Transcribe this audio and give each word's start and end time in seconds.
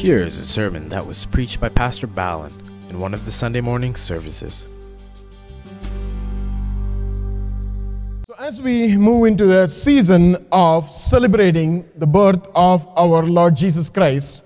Here 0.00 0.20
is 0.20 0.38
a 0.38 0.46
sermon 0.46 0.88
that 0.88 1.06
was 1.06 1.26
preached 1.26 1.60
by 1.60 1.68
Pastor 1.68 2.06
Ballin 2.06 2.50
in 2.88 2.98
one 2.98 3.12
of 3.12 3.26
the 3.26 3.30
Sunday 3.30 3.60
morning 3.60 3.94
services. 3.94 4.66
So, 8.26 8.34
as 8.38 8.62
we 8.62 8.96
move 8.96 9.26
into 9.26 9.44
the 9.44 9.66
season 9.66 10.38
of 10.50 10.90
celebrating 10.90 11.86
the 11.96 12.06
birth 12.06 12.48
of 12.54 12.88
our 12.96 13.26
Lord 13.26 13.54
Jesus 13.54 13.90
Christ, 13.90 14.42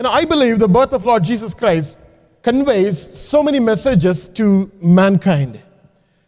know, 0.00 0.10
I 0.10 0.24
believe 0.24 0.58
the 0.58 0.66
birth 0.66 0.92
of 0.92 1.04
Lord 1.04 1.22
Jesus 1.22 1.54
Christ 1.54 2.00
conveys 2.42 2.98
so 2.98 3.40
many 3.40 3.60
messages 3.60 4.28
to 4.30 4.68
mankind. 4.80 5.62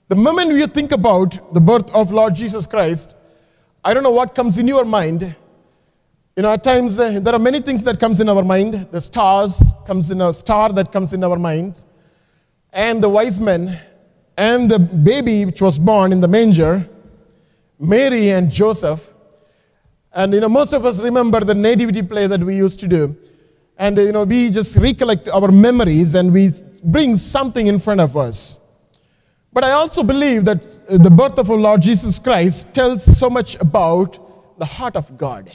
The 0.07 0.15
moment 0.15 0.53
you 0.53 0.69
think 0.69 0.93
about 0.93 1.53
the 1.53 1.61
birth 1.61 1.93
of 1.93 2.13
Lord 2.13 2.37
Jesus 2.37 2.69
Christ, 2.69 3.17
I 3.85 3.93
don't 3.93 4.05
know 4.05 4.13
what 4.13 4.33
comes 4.33 4.59
in 4.59 4.69
your 4.69 4.85
mind. 4.85 5.35
You 6.37 6.43
know, 6.43 6.53
at 6.53 6.65
times 6.65 6.99
uh, 6.99 7.21
there 7.21 7.33
are 7.33 7.39
many 7.39 7.61
things 7.61 7.85
that 7.85 8.01
comes 8.01 8.21
in 8.21 8.29
our 8.29 8.43
mind. 8.43 8.75
The 8.91 9.01
stars 9.01 9.73
comes 9.87 10.11
in 10.11 10.21
a 10.21 10.33
star 10.33 10.73
that 10.73 10.91
comes 10.91 11.13
in 11.13 11.23
our 11.23 11.39
minds, 11.39 11.87
and 12.73 13.01
the 13.01 13.09
wise 13.09 13.41
men, 13.41 13.79
and 14.37 14.69
the 14.69 14.81
baby 14.81 15.45
which 15.45 15.63
was 15.63 15.79
born 15.79 16.11
in 16.11 16.21
the 16.21 16.27
manger, 16.27 16.89
Mary 17.79 18.31
and 18.31 18.51
Joseph. 18.51 19.15
And 20.13 20.35
you 20.35 20.41
know, 20.41 20.49
most 20.49 20.73
of 20.73 20.85
us 20.85 21.01
remember 21.01 21.39
the 21.41 21.55
nativity 21.55 22.03
play 22.03 22.27
that 22.27 22.41
we 22.41 22.57
used 22.57 22.81
to 22.81 22.89
do. 22.89 23.17
And 23.79 23.97
you 23.97 24.11
know, 24.11 24.25
we 24.25 24.51
just 24.51 24.77
recollect 24.77 25.29
our 25.29 25.53
memories 25.53 26.17
and 26.17 26.33
we 26.33 26.51
bring 26.83 27.15
something 27.15 27.69
in 27.69 27.79
front 27.79 28.01
of 28.01 28.17
us. 28.17 28.61
But 29.53 29.63
I 29.63 29.71
also 29.71 30.03
believe 30.03 30.45
that 30.47 30.63
the 30.89 31.11
birth 31.11 31.39
of 31.39 31.49
our 31.49 31.57
Lord 31.57 31.81
Jesus 31.81 32.19
Christ 32.19 32.75
tells 32.75 33.05
so 33.05 33.31
much 33.31 33.55
about 33.61 34.59
the 34.59 34.65
heart 34.65 34.97
of 34.97 35.17
God, 35.17 35.49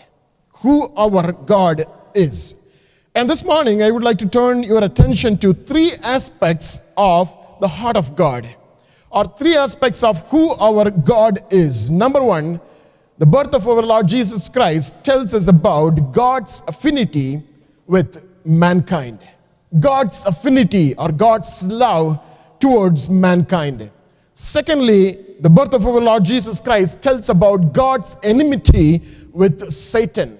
who 0.62 0.94
our 0.96 1.32
God 1.32 1.84
is. 2.14 2.68
And 3.16 3.30
this 3.30 3.44
morning, 3.44 3.82
I 3.84 3.92
would 3.92 4.04
like 4.04 4.18
to 4.20 4.30
turn 4.30 4.64
your 4.64 4.84
attention 4.84 5.38
to 5.40 5.54
three 5.54 5.92
aspects 6.04 6.88
of 6.96 7.36
the 7.60 7.68
heart 7.68 7.98
of 7.98 8.16
God, 8.16 8.48
or 9.10 9.26
three 9.26 9.56
aspects 9.56 10.04
of 10.04 10.28
who 10.30 10.52
our 10.52 10.90
God 10.90 11.40
is. 11.52 11.90
Number 11.90 12.24
one, 12.24 12.62
the 13.18 13.26
birth 13.26 13.54
of 13.54 13.68
our 13.68 13.82
Lord 13.82 14.08
Jesus 14.08 14.48
Christ 14.48 15.04
tells 15.04 15.34
us 15.34 15.48
about 15.50 16.14
God's 16.14 16.64
affinity 16.68 17.44
with 17.86 18.26
mankind. 18.46 19.20
God's 19.80 20.26
affinity 20.26 20.96
or 20.96 21.12
God's 21.12 21.68
love 21.68 22.26
towards 22.60 23.10
mankind. 23.10 23.92
Secondly, 24.34 25.18
the 25.42 25.50
birth 25.50 25.74
of 25.74 25.86
our 25.86 26.00
Lord 26.00 26.24
Jesus 26.24 26.62
Christ 26.62 27.04
tells 27.04 27.30
about 27.30 27.74
God's 27.74 28.18
enmity 28.24 29.02
with 29.34 29.70
Satan. 29.72 30.39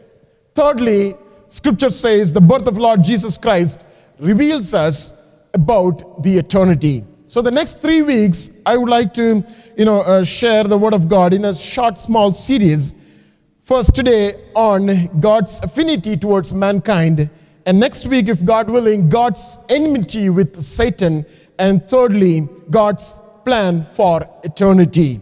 Thirdly, 0.56 1.16
scripture 1.48 1.90
says 1.90 2.34
the 2.34 2.42
birth 2.42 2.68
of 2.68 2.78
Lord 2.78 3.04
Jesus 3.04 3.38
Christ 3.38 3.86
reveals 4.20 4.74
us 4.74 5.20
about 5.54 6.24
the 6.24 6.38
eternity. 6.38 7.04
So 7.28 7.42
the 7.42 7.52
next 7.52 7.82
three 7.82 8.02
weeks, 8.02 8.52
I 8.66 8.76
would 8.76 8.90
like 8.90 9.14
to, 9.14 9.44
you 9.78 9.86
know, 9.86 10.02
uh, 10.02 10.24
share 10.24 10.64
the 10.64 10.78
word 10.78 10.94
of 10.94 11.08
God 11.08 11.34
in 11.34 11.46
a 11.46 11.54
short, 11.54 11.98
small 11.98 12.32
series. 12.32 12.96
First 13.62 13.96
today 13.96 14.34
on 14.56 15.20
God's 15.20 15.60
affinity 15.62 16.18
towards 16.18 16.54
mankind, 16.54 17.30
and 17.68 17.80
next 17.80 18.08
week, 18.08 18.30
if 18.30 18.44
God 18.44 18.68
willing, 18.68 19.10
God's 19.10 19.60
enmity 19.70 20.32
with 20.32 20.60
Satan, 20.60 21.24
and 21.60 21.84
thirdly, 21.88 22.48
God's 22.72 23.22
plan 23.46 23.84
for 23.84 24.28
eternity. 24.44 25.22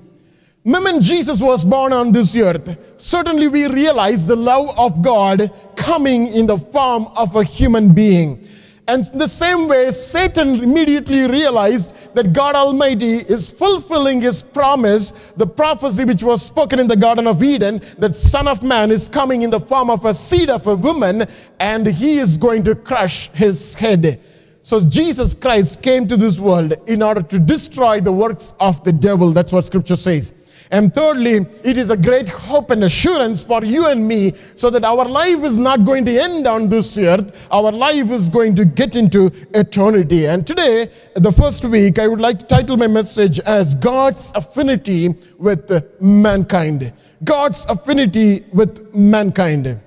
When 0.67 1.01
Jesus 1.01 1.41
was 1.41 1.63
born 1.63 1.93
on 1.93 2.11
this 2.11 2.35
earth, 2.35 2.95
certainly 3.01 3.47
we 3.47 3.67
realize 3.67 4.27
the 4.27 4.35
love 4.35 4.77
of 4.77 5.01
God 5.01 5.49
coming 5.77 6.27
in 6.27 6.45
the 6.45 6.57
form 6.57 7.07
of 7.15 7.37
a 7.37 7.43
human 7.43 7.93
being. 7.93 8.45
And 8.85 9.05
in 9.13 9.17
the 9.17 9.29
same 9.29 9.69
way, 9.69 9.91
Satan 9.91 10.61
immediately 10.61 11.25
realized 11.25 12.13
that 12.15 12.33
God 12.33 12.55
Almighty 12.55 13.15
is 13.15 13.47
fulfilling 13.47 14.19
his 14.19 14.41
promise, 14.41 15.31
the 15.37 15.47
prophecy 15.47 16.03
which 16.03 16.21
was 16.21 16.41
spoken 16.41 16.79
in 16.79 16.87
the 16.89 16.97
Garden 16.97 17.27
of 17.27 17.41
Eden, 17.41 17.79
that 17.99 18.13
Son 18.13 18.45
of 18.45 18.61
Man 18.61 18.91
is 18.91 19.07
coming 19.07 19.43
in 19.43 19.49
the 19.49 19.61
form 19.61 19.89
of 19.89 20.03
a 20.03 20.13
seed 20.13 20.49
of 20.49 20.67
a 20.67 20.75
woman, 20.75 21.23
and 21.61 21.87
he 21.87 22.17
is 22.17 22.35
going 22.35 22.65
to 22.65 22.75
crush 22.75 23.29
his 23.31 23.73
head. 23.75 24.19
So 24.63 24.81
Jesus 24.81 25.33
Christ 25.33 25.81
came 25.81 26.09
to 26.09 26.17
this 26.17 26.41
world 26.41 26.73
in 26.87 27.01
order 27.01 27.21
to 27.21 27.39
destroy 27.39 28.01
the 28.01 28.11
works 28.11 28.53
of 28.59 28.83
the 28.83 28.91
devil. 28.91 29.31
That's 29.31 29.53
what 29.53 29.63
scripture 29.63 29.95
says. 29.95 30.43
And 30.71 30.93
thirdly, 30.93 31.45
it 31.63 31.77
is 31.77 31.89
a 31.89 31.97
great 31.97 32.27
hope 32.27 32.71
and 32.71 32.83
assurance 32.83 33.41
for 33.41 33.63
you 33.63 33.87
and 33.87 34.05
me 34.07 34.31
so 34.33 34.69
that 34.69 34.83
our 34.83 35.05
life 35.05 35.43
is 35.43 35.57
not 35.57 35.85
going 35.85 36.03
to 36.05 36.21
end 36.21 36.45
on 36.45 36.67
this 36.67 36.97
earth. 36.97 37.47
Our 37.51 37.71
life 37.71 38.11
is 38.11 38.29
going 38.29 38.55
to 38.55 38.65
get 38.65 38.95
into 38.95 39.31
eternity. 39.53 40.27
And 40.27 40.45
today, 40.45 40.87
the 41.15 41.31
first 41.31 41.63
week, 41.65 41.99
I 41.99 42.07
would 42.07 42.19
like 42.19 42.39
to 42.39 42.45
title 42.45 42.75
my 42.75 42.87
message 42.87 43.39
as 43.41 43.75
God's 43.75 44.33
affinity 44.35 45.09
with 45.37 45.71
mankind. 46.01 46.91
God's 47.23 47.65
affinity 47.65 48.43
with 48.51 48.93
mankind. 48.93 49.79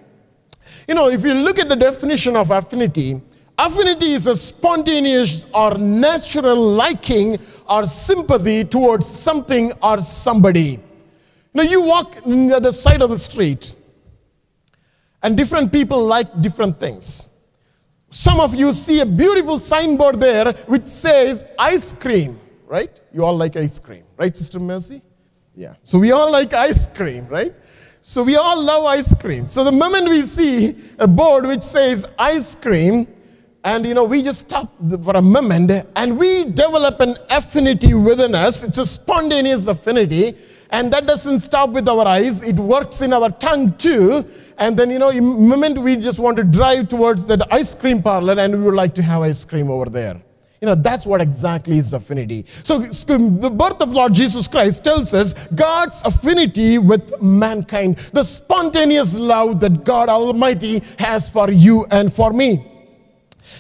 You 0.88 0.94
know, 0.94 1.08
if 1.08 1.24
you 1.24 1.34
look 1.34 1.58
at 1.58 1.68
the 1.68 1.76
definition 1.76 2.36
of 2.36 2.50
affinity, 2.50 3.20
Affinity 3.62 4.12
is 4.12 4.26
a 4.26 4.34
spontaneous 4.34 5.46
or 5.52 5.76
natural 5.76 6.56
liking 6.56 7.36
or 7.68 7.84
sympathy 7.84 8.64
towards 8.64 9.06
something 9.06 9.70
or 9.82 10.00
somebody. 10.00 10.80
Now, 11.52 11.64
you 11.64 11.82
walk 11.82 12.14
the 12.24 12.54
other 12.56 12.72
side 12.72 13.02
of 13.02 13.10
the 13.10 13.18
street, 13.18 13.74
and 15.22 15.36
different 15.36 15.70
people 15.70 16.02
like 16.06 16.40
different 16.40 16.80
things. 16.80 17.28
Some 18.08 18.40
of 18.40 18.54
you 18.54 18.72
see 18.72 19.00
a 19.00 19.06
beautiful 19.06 19.60
signboard 19.60 20.18
there 20.18 20.52
which 20.66 20.84
says 20.84 21.44
ice 21.58 21.92
cream, 21.92 22.40
right? 22.66 22.98
You 23.12 23.26
all 23.26 23.36
like 23.36 23.56
ice 23.56 23.78
cream, 23.78 24.04
right, 24.16 24.34
Sister 24.34 24.58
Mercy? 24.58 25.02
Yeah. 25.54 25.74
So 25.82 25.98
we 25.98 26.12
all 26.12 26.32
like 26.32 26.54
ice 26.54 26.88
cream, 26.88 27.26
right? 27.28 27.52
So 28.00 28.22
we 28.22 28.36
all 28.36 28.62
love 28.62 28.86
ice 28.86 29.12
cream. 29.20 29.48
So 29.48 29.64
the 29.64 29.72
moment 29.72 30.08
we 30.08 30.22
see 30.22 30.74
a 30.98 31.06
board 31.06 31.44
which 31.46 31.62
says 31.62 32.10
ice 32.18 32.54
cream, 32.54 33.06
and 33.62 33.84
you 33.84 33.92
know, 33.92 34.04
we 34.04 34.22
just 34.22 34.40
stop 34.40 34.72
for 35.02 35.16
a 35.16 35.22
moment 35.22 35.70
and 35.96 36.18
we 36.18 36.44
develop 36.44 37.00
an 37.00 37.14
affinity 37.30 37.92
within 37.92 38.34
us. 38.34 38.64
It's 38.64 38.78
a 38.78 38.86
spontaneous 38.86 39.66
affinity. 39.66 40.34
And 40.70 40.92
that 40.92 41.06
doesn't 41.06 41.40
stop 41.40 41.70
with 41.70 41.88
our 41.88 42.06
eyes, 42.06 42.42
it 42.44 42.54
works 42.54 43.02
in 43.02 43.12
our 43.12 43.30
tongue 43.30 43.76
too. 43.76 44.24
And 44.56 44.76
then, 44.78 44.90
you 44.90 44.98
know, 44.98 45.10
the 45.10 45.20
moment 45.20 45.78
we 45.78 45.96
just 45.96 46.18
want 46.18 46.36
to 46.36 46.44
drive 46.44 46.88
towards 46.88 47.26
that 47.26 47.52
ice 47.52 47.74
cream 47.74 48.00
parlor 48.00 48.38
and 48.38 48.54
we 48.54 48.62
would 48.62 48.74
like 48.74 48.94
to 48.94 49.02
have 49.02 49.22
ice 49.22 49.44
cream 49.44 49.70
over 49.70 49.86
there. 49.86 50.20
You 50.60 50.68
know, 50.68 50.74
that's 50.74 51.06
what 51.06 51.20
exactly 51.22 51.78
is 51.78 51.92
affinity. 51.94 52.44
So, 52.46 52.78
the 52.80 53.50
birth 53.50 53.80
of 53.80 53.92
Lord 53.92 54.12
Jesus 54.12 54.46
Christ 54.46 54.84
tells 54.84 55.14
us 55.14 55.48
God's 55.48 56.02
affinity 56.04 56.76
with 56.76 57.20
mankind, 57.22 57.96
the 58.12 58.22
spontaneous 58.22 59.18
love 59.18 59.58
that 59.60 59.84
God 59.84 60.10
Almighty 60.10 60.82
has 60.98 61.30
for 61.30 61.50
you 61.50 61.86
and 61.90 62.12
for 62.12 62.30
me. 62.32 62.69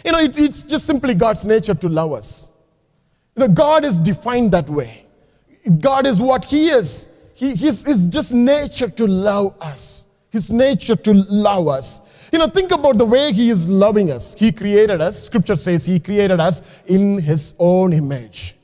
You 0.04 0.12
know, 0.12 0.18
it, 0.18 0.38
it's 0.38 0.62
just 0.62 0.86
simply 0.86 1.14
God's 1.14 1.44
nature 1.46 1.74
to 1.74 1.88
love 1.88 2.12
us. 2.12 2.54
Know, 3.36 3.48
God 3.48 3.84
is 3.84 3.98
defined 3.98 4.52
that 4.52 4.68
way. 4.68 5.06
God 5.80 6.06
is 6.06 6.20
what 6.20 6.44
He 6.44 6.68
is. 6.68 7.08
He, 7.34 7.56
his, 7.56 7.86
is 7.86 8.08
just 8.08 8.34
nature 8.34 8.88
to 8.88 9.06
love 9.06 9.56
us. 9.60 10.06
His 10.30 10.52
nature 10.52 10.96
to 10.96 11.14
love 11.14 11.68
us. 11.68 12.28
You 12.32 12.38
know, 12.38 12.46
think 12.46 12.70
about 12.70 12.98
the 12.98 13.04
way 13.04 13.32
He 13.32 13.50
is 13.50 13.68
loving 13.68 14.10
us. 14.10 14.34
He 14.34 14.52
created 14.52 15.00
us. 15.00 15.24
Scripture 15.24 15.56
says 15.56 15.86
He 15.86 15.98
created 15.98 16.38
us 16.38 16.82
in 16.84 17.18
His 17.18 17.56
own 17.58 17.92
image. 17.92 18.56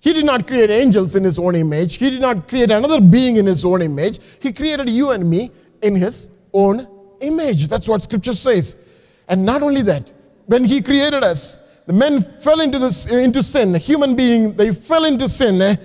He 0.00 0.12
did 0.14 0.24
not 0.24 0.46
create 0.46 0.70
angels 0.70 1.16
in 1.16 1.24
His 1.24 1.38
own 1.38 1.54
image. 1.56 1.96
He 1.96 2.08
did 2.08 2.22
not 2.22 2.48
create 2.48 2.70
another 2.70 3.00
being 3.00 3.36
in 3.36 3.46
His 3.46 3.64
own 3.64 3.82
image. 3.82 4.18
He 4.40 4.52
created 4.52 4.88
you 4.88 5.10
and 5.10 5.28
me 5.28 5.50
in 5.82 5.94
His 5.94 6.30
own 6.52 6.86
image. 7.20 7.68
That's 7.68 7.88
what 7.88 8.02
Scripture 8.02 8.32
says. 8.32 8.80
And 9.28 9.44
not 9.44 9.62
only 9.62 9.82
that, 9.82 10.12
when 10.50 10.64
he 10.64 10.82
created 10.82 11.22
us, 11.22 11.58
the 11.86 11.92
men 11.92 12.20
fell 12.20 12.60
into, 12.60 12.76
this, 12.80 13.06
into 13.08 13.40
sin, 13.40 13.72
human 13.76 14.16
being, 14.16 14.52
they 14.54 14.72
fell 14.72 15.04
into 15.04 15.28
sin, 15.28 15.62
eh? 15.62 15.76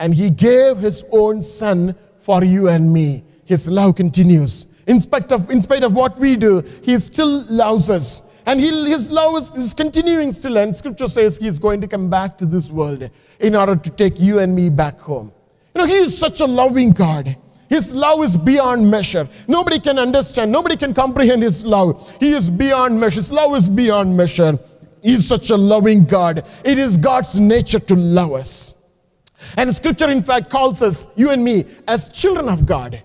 and 0.00 0.12
he 0.12 0.28
gave 0.28 0.78
his 0.78 1.04
own 1.12 1.40
son 1.40 1.94
for 2.18 2.42
you 2.42 2.66
and 2.68 2.92
me. 2.92 3.22
His 3.44 3.70
love 3.70 3.94
continues. 3.94 4.82
In 4.88 4.98
spite 4.98 5.30
of, 5.30 5.48
in 5.52 5.62
spite 5.62 5.84
of 5.84 5.94
what 5.94 6.18
we 6.18 6.34
do, 6.34 6.64
he 6.82 6.98
still 6.98 7.44
loves 7.48 7.90
us. 7.90 8.42
And 8.44 8.58
he, 8.58 8.66
his 8.90 9.12
love 9.12 9.36
is, 9.36 9.54
is 9.54 9.72
continuing 9.72 10.32
still. 10.32 10.58
And 10.58 10.74
scripture 10.74 11.06
says 11.06 11.38
he's 11.38 11.60
going 11.60 11.80
to 11.82 11.86
come 11.86 12.10
back 12.10 12.36
to 12.38 12.46
this 12.46 12.72
world 12.72 13.08
in 13.38 13.54
order 13.54 13.76
to 13.76 13.90
take 13.90 14.18
you 14.18 14.40
and 14.40 14.52
me 14.52 14.68
back 14.68 14.98
home. 14.98 15.30
You 15.76 15.82
know, 15.82 15.86
he 15.86 15.94
is 15.94 16.18
such 16.18 16.40
a 16.40 16.46
loving 16.46 16.90
God. 16.90 17.36
His 17.68 17.94
love 17.94 18.22
is 18.22 18.36
beyond 18.36 18.90
measure. 18.90 19.28
Nobody 19.46 19.78
can 19.78 19.98
understand, 19.98 20.50
nobody 20.50 20.76
can 20.76 20.94
comprehend 20.94 21.42
His 21.42 21.66
love. 21.66 22.16
He 22.18 22.30
is 22.30 22.48
beyond 22.48 22.98
measure. 22.98 23.16
His 23.16 23.32
love 23.32 23.54
is 23.56 23.68
beyond 23.68 24.16
measure. 24.16 24.58
He 25.02 25.14
is 25.14 25.28
such 25.28 25.50
a 25.50 25.56
loving 25.56 26.04
God. 26.04 26.42
It 26.64 26.78
is 26.78 26.96
God's 26.96 27.38
nature 27.38 27.78
to 27.78 27.94
love 27.94 28.32
us. 28.32 28.74
And 29.56 29.72
scripture, 29.72 30.10
in 30.10 30.22
fact, 30.22 30.50
calls 30.50 30.82
us, 30.82 31.12
you 31.16 31.30
and 31.30 31.44
me, 31.44 31.64
as 31.86 32.08
children 32.08 32.48
of 32.48 32.66
God. 32.66 33.02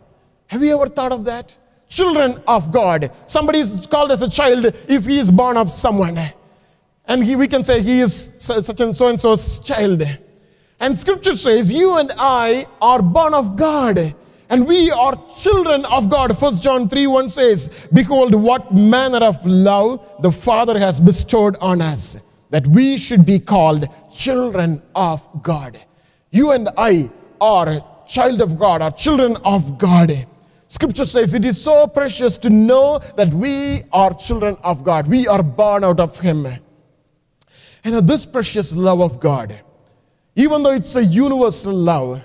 Have 0.47 0.63
you 0.63 0.75
ever 0.75 0.87
thought 0.87 1.11
of 1.11 1.25
that? 1.25 1.57
children 1.93 2.41
of 2.47 2.71
God. 2.71 3.11
Somebody 3.25 3.59
is 3.59 3.87
called 3.87 4.11
as 4.11 4.21
a 4.21 4.29
child 4.29 4.65
if 4.89 5.05
he 5.05 5.19
is 5.19 5.29
born 5.29 5.57
of 5.57 5.71
someone. 5.71 6.17
And 7.05 7.23
he, 7.23 7.35
we 7.35 7.47
can 7.47 7.63
say 7.63 7.81
he 7.81 7.99
is 7.99 8.33
such 8.39 8.79
and 8.79 8.95
so 8.95 9.09
and 9.09 9.19
so's 9.19 9.59
child. 9.59 10.01
And 10.79 10.97
scripture 10.97 11.35
says, 11.35 11.71
You 11.71 11.97
and 11.97 12.11
I 12.17 12.65
are 12.81 13.01
born 13.01 13.33
of 13.33 13.55
God. 13.55 13.97
And 14.53 14.67
we 14.67 14.91
are 14.91 15.19
children 15.35 15.83
of 15.85 16.11
God. 16.11 16.37
First 16.37 16.61
John 16.61 16.87
3 16.87 17.07
1 17.07 17.29
says, 17.29 17.89
Behold, 17.91 18.35
what 18.35 18.71
manner 18.71 19.25
of 19.25 19.43
love 19.47 20.21
the 20.21 20.31
Father 20.31 20.77
has 20.77 20.99
bestowed 20.99 21.57
on 21.57 21.81
us, 21.81 22.45
that 22.51 22.67
we 22.67 22.97
should 22.97 23.25
be 23.25 23.39
called 23.39 23.87
children 24.11 24.79
of 24.93 25.27
God. 25.41 25.83
You 26.29 26.51
and 26.51 26.69
I 26.77 27.09
are 27.41 27.83
child 28.07 28.41
of 28.41 28.59
God, 28.59 28.83
are 28.83 28.91
children 28.91 29.37
of 29.43 29.79
God. 29.79 30.11
Scripture 30.67 31.05
says 31.05 31.33
it 31.33 31.45
is 31.45 31.59
so 31.59 31.87
precious 31.87 32.37
to 32.37 32.51
know 32.51 32.99
that 33.17 33.33
we 33.33 33.81
are 33.91 34.13
children 34.13 34.55
of 34.63 34.83
God. 34.83 35.07
We 35.07 35.27
are 35.27 35.41
born 35.41 35.83
out 35.83 35.99
of 35.99 36.19
Him. 36.19 36.45
And 37.83 38.07
this 38.07 38.27
precious 38.27 38.75
love 38.75 39.01
of 39.01 39.19
God, 39.19 39.59
even 40.35 40.61
though 40.61 40.73
it's 40.73 40.95
a 40.95 41.03
universal 41.03 41.73
love, 41.73 42.23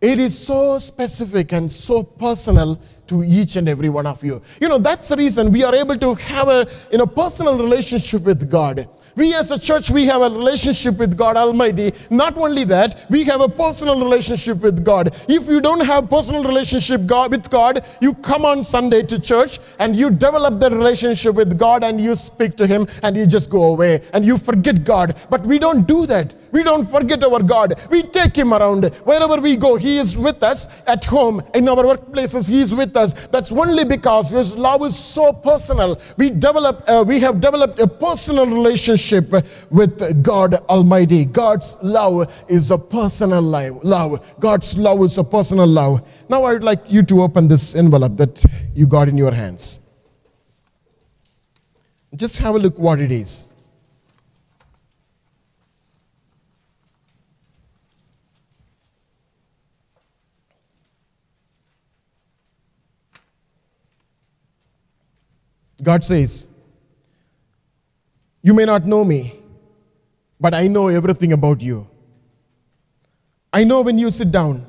it 0.00 0.18
is 0.18 0.38
so 0.38 0.78
specific 0.78 1.52
and 1.52 1.70
so 1.72 2.02
personal 2.02 2.78
to 3.06 3.22
each 3.24 3.56
and 3.56 3.68
every 3.68 3.88
one 3.88 4.06
of 4.06 4.22
you. 4.22 4.42
You 4.60 4.68
know, 4.68 4.78
that's 4.78 5.08
the 5.08 5.16
reason 5.16 5.50
we 5.52 5.64
are 5.64 5.74
able 5.74 5.96
to 5.96 6.14
have 6.14 6.48
a 6.48 6.66
you 6.92 6.98
know, 6.98 7.06
personal 7.06 7.56
relationship 7.56 8.22
with 8.22 8.50
God. 8.50 8.88
We 9.16 9.34
as 9.34 9.50
a 9.50 9.58
church, 9.58 9.90
we 9.90 10.04
have 10.06 10.20
a 10.20 10.28
relationship 10.28 10.98
with 10.98 11.16
God 11.16 11.38
Almighty. 11.38 11.92
Not 12.10 12.36
only 12.36 12.64
that, 12.64 13.06
we 13.08 13.24
have 13.24 13.40
a 13.40 13.48
personal 13.48 13.98
relationship 13.98 14.60
with 14.60 14.84
God. 14.84 15.16
If 15.30 15.48
you 15.48 15.62
don't 15.62 15.80
have 15.86 16.10
personal 16.10 16.44
relationship 16.44 17.06
God, 17.06 17.30
with 17.30 17.48
God, 17.48 17.80
you 18.02 18.12
come 18.12 18.44
on 18.44 18.62
Sunday 18.62 19.02
to 19.04 19.18
church 19.18 19.58
and 19.78 19.96
you 19.96 20.10
develop 20.10 20.60
the 20.60 20.68
relationship 20.68 21.34
with 21.34 21.58
God 21.58 21.82
and 21.82 21.98
you 21.98 22.14
speak 22.14 22.56
to 22.58 22.66
Him 22.66 22.86
and 23.02 23.16
you 23.16 23.26
just 23.26 23.48
go 23.48 23.72
away 23.72 24.02
and 24.12 24.26
you 24.26 24.36
forget 24.36 24.84
God. 24.84 25.16
But 25.30 25.46
we 25.46 25.58
don't 25.58 25.88
do 25.88 26.04
that. 26.06 26.34
We 26.52 26.62
don't 26.62 26.84
forget 26.84 27.22
our 27.24 27.42
God. 27.42 27.74
We 27.90 28.02
take 28.02 28.36
Him 28.36 28.52
around. 28.52 28.86
Wherever 29.04 29.40
we 29.40 29.56
go, 29.56 29.76
He 29.76 29.98
is 29.98 30.16
with 30.16 30.42
us. 30.42 30.82
At 30.86 31.04
home, 31.04 31.42
in 31.54 31.68
our 31.68 31.76
workplaces, 31.76 32.48
He 32.48 32.60
is 32.60 32.74
with 32.74 32.96
us. 32.96 33.26
That's 33.28 33.52
only 33.52 33.84
because 33.84 34.30
His 34.30 34.56
love 34.56 34.82
is 34.84 34.96
so 34.96 35.32
personal. 35.32 36.00
We 36.16 36.30
develop, 36.30 36.82
uh, 36.86 37.04
we 37.06 37.20
have 37.20 37.40
developed 37.40 37.78
a 37.80 37.86
personal 37.86 38.46
relationship 38.46 39.32
with 39.70 40.22
God 40.22 40.54
Almighty. 40.68 41.24
God's 41.24 41.76
love 41.82 42.44
is 42.48 42.70
a 42.70 42.78
personal 42.78 43.42
love. 43.42 44.34
God's 44.40 44.78
love 44.78 45.02
is 45.02 45.18
a 45.18 45.24
personal 45.24 45.66
love. 45.66 46.06
Now 46.28 46.44
I 46.44 46.52
would 46.52 46.64
like 46.64 46.90
you 46.90 47.02
to 47.04 47.22
open 47.22 47.48
this 47.48 47.74
envelope 47.74 48.16
that 48.16 48.44
you 48.74 48.86
got 48.86 49.08
in 49.08 49.16
your 49.16 49.32
hands. 49.32 49.80
Just 52.14 52.38
have 52.38 52.54
a 52.54 52.58
look 52.58 52.78
what 52.78 53.00
it 53.00 53.12
is. 53.12 53.48
God 65.86 66.02
says, 66.02 66.50
You 68.42 68.52
may 68.54 68.64
not 68.64 68.84
know 68.86 69.04
me, 69.04 69.38
but 70.40 70.52
I 70.52 70.66
know 70.66 70.88
everything 70.88 71.32
about 71.32 71.60
you. 71.62 71.86
I 73.52 73.62
know 73.62 73.82
when 73.82 73.96
you 73.96 74.10
sit 74.10 74.32
down 74.32 74.66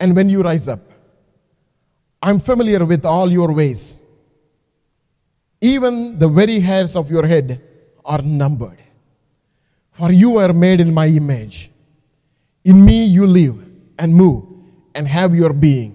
and 0.00 0.16
when 0.16 0.30
you 0.30 0.42
rise 0.42 0.66
up. 0.66 0.80
I'm 2.22 2.38
familiar 2.38 2.86
with 2.86 3.04
all 3.04 3.30
your 3.30 3.52
ways. 3.52 4.02
Even 5.60 6.18
the 6.18 6.28
very 6.28 6.58
hairs 6.58 6.96
of 6.96 7.10
your 7.10 7.26
head 7.26 7.60
are 8.02 8.22
numbered. 8.22 8.78
For 9.90 10.10
you 10.10 10.38
are 10.38 10.54
made 10.54 10.80
in 10.80 10.94
my 10.94 11.06
image. 11.06 11.70
In 12.64 12.82
me 12.82 13.04
you 13.04 13.26
live 13.26 13.62
and 13.98 14.14
move 14.14 14.42
and 14.94 15.06
have 15.06 15.34
your 15.34 15.52
being. 15.52 15.94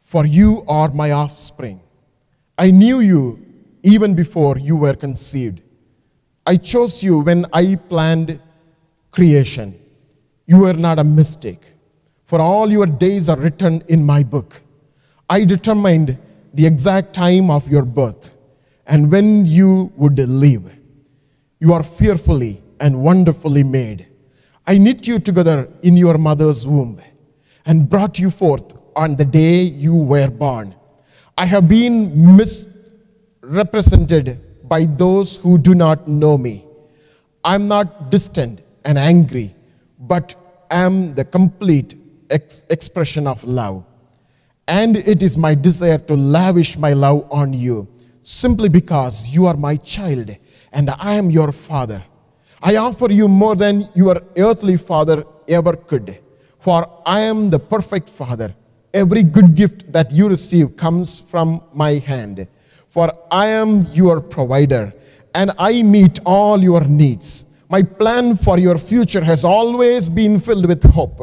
For 0.00 0.26
you 0.26 0.64
are 0.66 0.88
my 0.88 1.12
offspring. 1.12 1.80
I 2.56 2.70
knew 2.70 3.00
you 3.00 3.44
even 3.82 4.14
before 4.14 4.58
you 4.58 4.76
were 4.76 4.94
conceived. 4.94 5.60
I 6.46 6.56
chose 6.56 7.02
you 7.02 7.20
when 7.20 7.46
I 7.52 7.74
planned 7.74 8.40
creation. 9.10 9.78
You 10.46 10.58
were 10.58 10.74
not 10.74 10.98
a 10.98 11.04
mistake, 11.04 11.72
for 12.24 12.40
all 12.40 12.70
your 12.70 12.86
days 12.86 13.28
are 13.28 13.38
written 13.38 13.82
in 13.88 14.04
my 14.04 14.22
book. 14.22 14.60
I 15.28 15.44
determined 15.44 16.18
the 16.52 16.66
exact 16.66 17.12
time 17.12 17.50
of 17.50 17.66
your 17.68 17.82
birth 17.82 18.36
and 18.86 19.10
when 19.10 19.46
you 19.46 19.92
would 19.96 20.18
live. 20.18 20.78
You 21.58 21.72
are 21.72 21.82
fearfully 21.82 22.62
and 22.78 23.02
wonderfully 23.02 23.64
made. 23.64 24.06
I 24.66 24.78
knit 24.78 25.06
you 25.06 25.18
together 25.18 25.68
in 25.82 25.96
your 25.96 26.18
mother's 26.18 26.66
womb 26.66 27.00
and 27.66 27.88
brought 27.88 28.18
you 28.18 28.30
forth 28.30 28.76
on 28.94 29.16
the 29.16 29.24
day 29.24 29.62
you 29.62 29.94
were 29.94 30.30
born. 30.30 30.74
I 31.36 31.46
have 31.46 31.68
been 31.68 32.36
misrepresented 32.36 34.38
by 34.68 34.84
those 34.84 35.36
who 35.36 35.58
do 35.58 35.74
not 35.74 36.06
know 36.06 36.38
me. 36.38 36.64
I'm 37.42 37.66
not 37.66 38.12
distant 38.12 38.60
and 38.84 38.96
angry, 38.96 39.52
but 39.98 40.36
am 40.70 41.12
the 41.14 41.24
complete 41.24 41.96
ex- 42.30 42.64
expression 42.70 43.26
of 43.26 43.42
love. 43.42 43.84
And 44.68 44.96
it 44.96 45.24
is 45.24 45.36
my 45.36 45.56
desire 45.56 45.98
to 45.98 46.14
lavish 46.14 46.78
my 46.78 46.92
love 46.92 47.26
on 47.30 47.52
you 47.52 47.88
simply 48.22 48.68
because 48.68 49.28
you 49.28 49.46
are 49.46 49.56
my 49.56 49.74
child 49.76 50.36
and 50.72 50.90
I 50.90 51.14
am 51.14 51.30
your 51.30 51.50
father. 51.52 52.02
I 52.62 52.76
offer 52.76 53.10
you 53.12 53.26
more 53.28 53.56
than 53.56 53.88
your 53.94 54.22
earthly 54.38 54.76
father 54.76 55.24
ever 55.48 55.74
could, 55.76 56.20
for 56.60 56.86
I 57.04 57.20
am 57.20 57.50
the 57.50 57.58
perfect 57.58 58.08
father 58.08 58.54
Every 58.94 59.24
good 59.24 59.56
gift 59.56 59.92
that 59.92 60.12
you 60.12 60.28
receive 60.28 60.76
comes 60.76 61.20
from 61.20 61.60
my 61.74 61.94
hand. 61.94 62.46
For 62.88 63.12
I 63.28 63.48
am 63.48 63.82
your 63.92 64.20
provider 64.20 64.94
and 65.34 65.50
I 65.58 65.82
meet 65.82 66.20
all 66.24 66.62
your 66.62 66.84
needs. 66.84 67.46
My 67.68 67.82
plan 67.82 68.36
for 68.36 68.56
your 68.56 68.78
future 68.78 69.24
has 69.24 69.44
always 69.44 70.08
been 70.08 70.38
filled 70.38 70.66
with 70.66 70.84
hope 70.84 71.20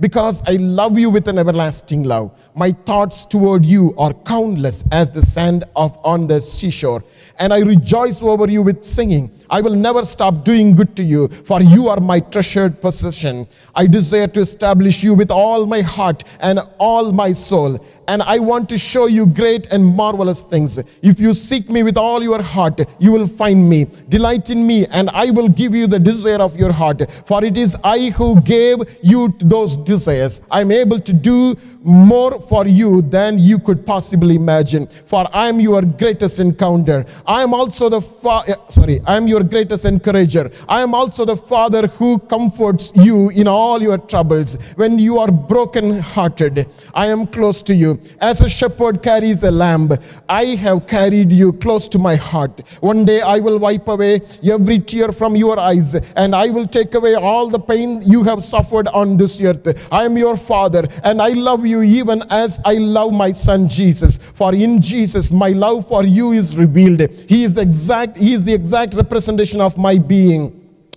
because 0.00 0.42
I 0.48 0.52
love 0.52 0.98
you 0.98 1.10
with 1.10 1.28
an 1.28 1.36
everlasting 1.38 2.04
love. 2.04 2.50
My 2.54 2.70
thoughts 2.70 3.26
toward 3.26 3.66
you 3.66 3.94
are 3.98 4.14
countless 4.14 4.84
as 4.90 5.10
the 5.10 5.20
sand 5.20 5.64
of 5.76 5.98
on 6.02 6.26
the 6.26 6.40
seashore, 6.40 7.04
and 7.38 7.52
I 7.52 7.60
rejoice 7.60 8.22
over 8.22 8.50
you 8.50 8.62
with 8.62 8.82
singing. 8.82 9.30
I 9.50 9.60
will 9.60 9.74
never 9.74 10.04
stop 10.04 10.44
doing 10.44 10.74
good 10.74 10.94
to 10.96 11.02
you, 11.02 11.28
for 11.28 11.60
you 11.60 11.88
are 11.88 12.00
my 12.00 12.20
treasured 12.20 12.80
possession. 12.80 13.46
I 13.74 13.86
desire 13.86 14.28
to 14.28 14.40
establish 14.40 15.02
you 15.02 15.14
with 15.14 15.30
all 15.30 15.66
my 15.66 15.80
heart 15.80 16.22
and 16.40 16.60
all 16.78 17.12
my 17.12 17.32
soul. 17.32 17.84
And 18.06 18.22
I 18.22 18.38
want 18.38 18.68
to 18.70 18.78
show 18.78 19.06
you 19.06 19.26
great 19.26 19.72
and 19.72 19.84
marvelous 19.84 20.44
things. 20.44 20.78
If 21.02 21.20
you 21.20 21.34
seek 21.34 21.68
me 21.68 21.82
with 21.82 21.96
all 21.96 22.22
your 22.22 22.42
heart, 22.42 22.80
you 22.98 23.12
will 23.12 23.26
find 23.26 23.68
me. 23.68 23.86
Delight 24.08 24.50
in 24.50 24.66
me, 24.66 24.86
and 24.86 25.10
I 25.10 25.30
will 25.30 25.48
give 25.48 25.74
you 25.74 25.86
the 25.86 25.98
desire 25.98 26.40
of 26.40 26.56
your 26.56 26.72
heart. 26.72 27.10
For 27.26 27.44
it 27.44 27.56
is 27.56 27.76
I 27.84 28.10
who 28.10 28.40
gave 28.40 28.78
you 29.02 29.34
those 29.38 29.76
desires. 29.76 30.46
I'm 30.50 30.70
able 30.70 31.00
to 31.00 31.12
do 31.12 31.56
more 31.82 32.40
for 32.40 32.66
you 32.66 33.02
than 33.02 33.38
you 33.38 33.58
could 33.58 33.86
possibly 33.86 34.36
imagine. 34.36 34.86
For 34.86 35.24
I 35.32 35.48
am 35.48 35.60
your 35.60 35.82
greatest 35.82 36.38
encounter. 36.40 37.04
I 37.26 37.42
am 37.42 37.54
also 37.54 37.88
the 37.88 38.00
fa- 38.00 38.42
eh, 38.48 38.54
sorry, 38.68 39.00
I 39.06 39.16
am 39.16 39.26
your 39.26 39.42
greatest 39.42 39.84
encourager. 39.86 40.50
I 40.68 40.82
am 40.82 40.94
also 40.94 41.24
the 41.24 41.36
father 41.36 41.86
who 41.86 42.18
comforts 42.18 42.92
you 42.96 43.30
in 43.30 43.48
all 43.48 43.82
your 43.82 43.98
troubles. 43.98 44.72
When 44.76 44.98
you 44.98 45.18
are 45.18 45.30
broken 45.30 46.00
hearted, 46.00 46.66
I 46.94 47.06
am 47.06 47.26
close 47.26 47.62
to 47.62 47.74
you. 47.74 47.98
As 48.20 48.42
a 48.42 48.48
shepherd 48.48 49.02
carries 49.02 49.42
a 49.42 49.50
lamb, 49.50 49.90
I 50.28 50.44
have 50.56 50.86
carried 50.86 51.32
you 51.32 51.52
close 51.54 51.88
to 51.88 51.98
my 51.98 52.16
heart. 52.16 52.60
One 52.80 53.04
day 53.04 53.22
I 53.22 53.38
will 53.38 53.58
wipe 53.58 53.88
away 53.88 54.20
every 54.44 54.80
tear 54.80 55.12
from 55.12 55.34
your 55.34 55.58
eyes 55.58 55.94
and 56.16 56.34
I 56.34 56.50
will 56.50 56.66
take 56.66 56.94
away 56.94 57.14
all 57.14 57.48
the 57.48 57.58
pain 57.58 58.00
you 58.04 58.22
have 58.24 58.42
suffered 58.42 58.88
on 58.88 59.16
this 59.16 59.40
earth. 59.42 59.88
I 59.90 60.04
am 60.04 60.16
your 60.18 60.36
father 60.36 60.86
and 61.04 61.22
I 61.22 61.30
love 61.30 61.66
you 61.66 61.69
you 61.70 61.82
even 61.82 62.22
as 62.30 62.60
I 62.64 62.74
love 62.74 63.12
my 63.12 63.32
son 63.32 63.68
Jesus. 63.68 64.16
For 64.16 64.54
in 64.54 64.80
Jesus, 64.80 65.30
my 65.30 65.50
love 65.50 65.88
for 65.88 66.04
you 66.04 66.32
is 66.32 66.56
revealed. 66.56 67.00
He 67.28 67.44
is 67.44 67.54
the 67.54 67.62
exact, 67.62 68.18
he 68.18 68.34
is 68.34 68.44
the 68.44 68.52
exact 68.52 68.94
representation 68.94 69.60
of 69.60 69.78
my 69.78 69.96
being. 69.96 70.56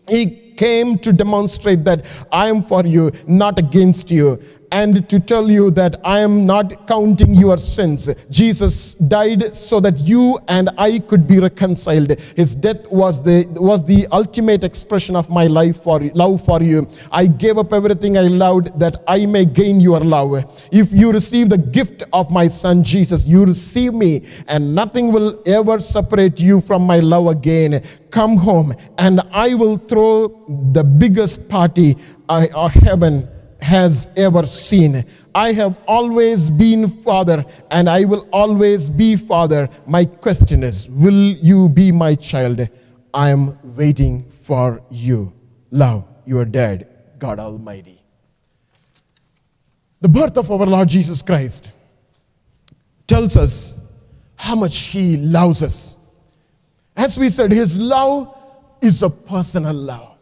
He 0.10 0.54
came 0.58 0.98
to 1.00 1.14
demonstrate 1.14 1.84
that 1.86 2.26
I 2.32 2.48
am 2.48 2.62
for 2.62 2.86
you, 2.86 3.12
not 3.28 3.58
against 3.60 4.12
you. 4.12 4.42
And 4.74 5.08
to 5.08 5.20
tell 5.20 5.52
you 5.52 5.70
that 5.70 5.98
I 6.04 6.20
am 6.20 6.48
not 6.48 6.88
counting 6.88 7.36
your 7.36 7.58
sins. 7.58 8.10
Jesus 8.32 8.96
died 8.96 9.54
so 9.54 9.80
that 9.80 10.00
you 10.00 10.40
and 10.48 10.72
I 10.80 10.98
could 10.98 11.28
be 11.28 11.40
reconciled. 11.40 12.20
His 12.36 12.56
death 12.56 12.92
was 12.92 13.24
the, 13.24 13.46
was 13.52 13.86
the 13.86 14.08
ultimate 14.12 14.64
expression 14.64 15.16
of 15.16 15.30
my 15.30 15.46
life 15.46 15.84
for 15.84 16.00
love 16.16 16.44
for 16.44 16.62
you. 16.64 16.88
I 17.12 17.28
gave 17.28 17.60
up 17.60 17.72
everything 17.72 18.18
I 18.18 18.24
loved 18.24 18.80
that 18.80 18.98
I 19.08 19.28
may 19.28 19.46
gain 19.46 19.80
your 19.80 20.00
love. 20.00 20.34
If 20.72 20.92
you 20.92 21.12
receive 21.12 21.50
the 21.50 21.60
gift 21.60 22.02
of 22.12 22.32
my 22.32 22.48
son 22.48 22.84
Jesus, 22.84 23.28
you 23.28 23.46
receive 23.46 23.94
me, 23.94 24.24
and 24.48 24.74
nothing 24.74 25.14
will 25.14 25.40
ever 25.46 25.80
separate 25.80 26.40
you 26.40 26.60
from 26.60 26.82
my 26.82 26.98
love 26.98 27.28
again. 27.28 27.84
Come 28.10 28.38
home, 28.38 28.74
and 28.98 29.22
I 29.32 29.54
will 29.54 29.78
throw 29.78 30.28
the 30.74 30.84
biggest 30.84 31.48
party 31.48 31.96
uh, 32.28 32.70
heaven 32.70 33.28
has 33.64 34.14
ever 34.18 34.46
seen. 34.46 35.04
I 35.34 35.54
have 35.54 35.80
always 35.88 36.50
been 36.50 36.90
father 36.90 37.46
and 37.72 37.90
I 37.90 38.04
will 38.04 38.28
always 38.32 38.90
be 38.90 39.16
father. 39.16 39.70
My 39.88 40.06
question 40.06 40.64
is, 40.64 40.90
will 40.92 41.14
you 41.14 41.70
be 41.70 41.92
my 41.92 42.16
child? 42.16 42.68
I 43.14 43.30
am 43.30 43.58
waiting 43.76 44.24
for 44.24 44.84
you. 44.92 45.34
Love 45.72 46.06
your 46.26 46.46
dad, 46.46 46.88
God 47.18 47.40
Almighty. 47.40 48.00
The 50.02 50.10
birth 50.10 50.38
of 50.38 50.52
our 50.52 50.66
Lord 50.66 50.90
Jesus 50.90 51.22
Christ 51.22 51.76
tells 53.08 53.38
us 53.38 53.80
how 54.36 54.56
much 54.56 54.78
He 54.88 55.16
loves 55.18 55.64
us. 55.64 55.98
As 56.98 57.18
we 57.18 57.30
said, 57.30 57.52
His 57.52 57.80
love 57.80 58.38
is 58.82 59.02
a 59.02 59.10
personal 59.10 59.74
love. 59.74 60.13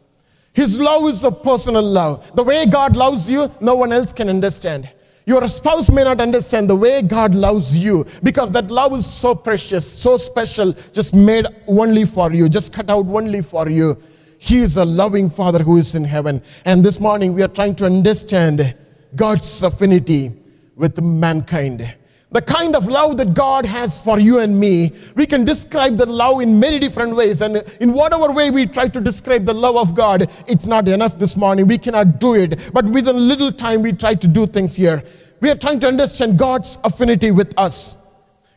His 0.54 0.80
love 0.80 1.06
is 1.06 1.24
a 1.24 1.32
personal 1.32 1.84
love. 1.84 2.36
The 2.36 2.44
way 2.44 2.66
God 2.66 2.96
loves 2.96 3.32
you, 3.32 3.50
no 3.62 3.76
one 3.76 3.92
else 3.92 4.12
can 4.12 4.30
understand. 4.30 4.90
Your 5.26 5.48
spouse 5.48 5.92
may 5.92 6.04
not 6.04 6.20
understand 6.20 6.70
the 6.70 6.76
way 6.76 7.02
God 7.02 7.36
loves 7.36 7.78
you 7.78 8.06
because 8.24 8.52
that 8.52 8.72
love 8.72 8.94
is 8.94 9.06
so 9.06 9.36
precious, 9.36 9.90
so 9.90 10.18
special, 10.18 10.74
just 10.74 11.16
made 11.16 11.46
only 11.68 12.06
for 12.06 12.34
you, 12.34 12.50
just 12.50 12.74
cut 12.74 12.90
out 12.90 13.06
only 13.08 13.42
for 13.42 13.70
you. 13.70 13.98
He 14.40 14.58
is 14.60 14.78
a 14.78 14.86
loving 14.86 15.30
Father 15.30 15.60
who 15.60 15.78
is 15.78 15.94
in 15.94 16.04
heaven. 16.04 16.42
And 16.66 16.84
this 16.84 17.00
morning 17.00 17.34
we 17.34 17.44
are 17.44 17.48
trying 17.48 17.76
to 17.76 17.86
understand 17.86 18.76
God's 19.16 19.62
affinity 19.62 20.34
with 20.76 21.00
mankind. 21.02 21.96
The 22.34 22.42
kind 22.42 22.78
of 22.78 22.88
love 22.88 23.18
that 23.18 23.34
God 23.34 23.66
has 23.66 24.00
for 24.00 24.18
you 24.18 24.40
and 24.40 24.58
me, 24.58 24.92
we 25.18 25.26
can 25.26 25.44
describe 25.44 25.98
the 25.98 26.06
love 26.06 26.40
in 26.40 26.58
many 26.58 26.80
different 26.80 27.14
ways. 27.14 27.42
And 27.42 27.58
in 27.82 27.92
whatever 27.92 28.32
way 28.32 28.50
we 28.52 28.66
try 28.66 28.88
to 28.88 29.02
describe 29.02 29.44
the 29.44 29.54
love 29.54 29.76
of 29.76 29.94
God, 29.94 30.32
it's 30.48 30.66
not 30.66 30.88
enough 30.88 31.18
this 31.18 31.36
morning. 31.36 31.68
We 31.68 31.78
cannot 31.78 32.22
do 32.22 32.36
it. 32.36 32.72
But 32.74 32.86
with 32.86 33.10
a 33.10 33.14
little 33.14 33.52
time, 33.52 33.82
we 33.82 33.92
try 33.92 34.16
to 34.16 34.28
do 34.30 34.48
things 34.48 34.78
here. 34.78 35.04
We 35.42 35.50
are 35.50 35.58
trying 35.58 35.82
to 35.82 35.90
understand 35.90 36.40
God's 36.40 36.78
affinity 36.86 37.32
with 37.32 37.54
us. 37.58 37.98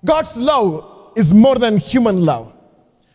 God's 0.04 0.38
love 0.40 1.12
is 1.16 1.34
more 1.34 1.56
than 1.56 1.76
human 1.76 2.24
love. 2.24 2.52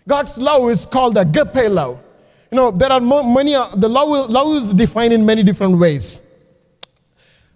God's 0.09 0.39
love 0.39 0.69
is 0.69 0.85
called 0.85 1.17
agape 1.17 1.69
love. 1.69 2.03
You 2.51 2.57
know, 2.57 2.71
there 2.71 2.91
are 2.91 2.99
many, 2.99 3.55
uh, 3.55 3.67
the 3.75 3.87
love, 3.87 4.29
love 4.29 4.57
is 4.57 4.73
defined 4.73 5.13
in 5.13 5.25
many 5.25 5.43
different 5.43 5.77
ways. 5.77 6.25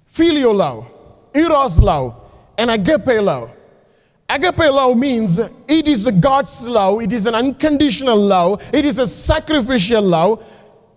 Filial 0.05 0.53
love, 0.53 0.89
eros 1.33 1.79
love, 1.79 2.22
and 2.57 2.69
agape 2.71 3.21
love. 3.21 3.55
Agape 4.29 4.71
love 4.71 4.97
means 4.97 5.37
it 5.37 5.87
is 5.87 6.09
God's 6.19 6.67
love, 6.67 7.01
it 7.01 7.13
is 7.13 7.27
an 7.27 7.35
unconditional 7.35 8.17
love, 8.17 8.67
it 8.73 8.85
is 8.85 8.97
a 8.97 9.05
sacrificial 9.05 10.01
love, 10.01 10.43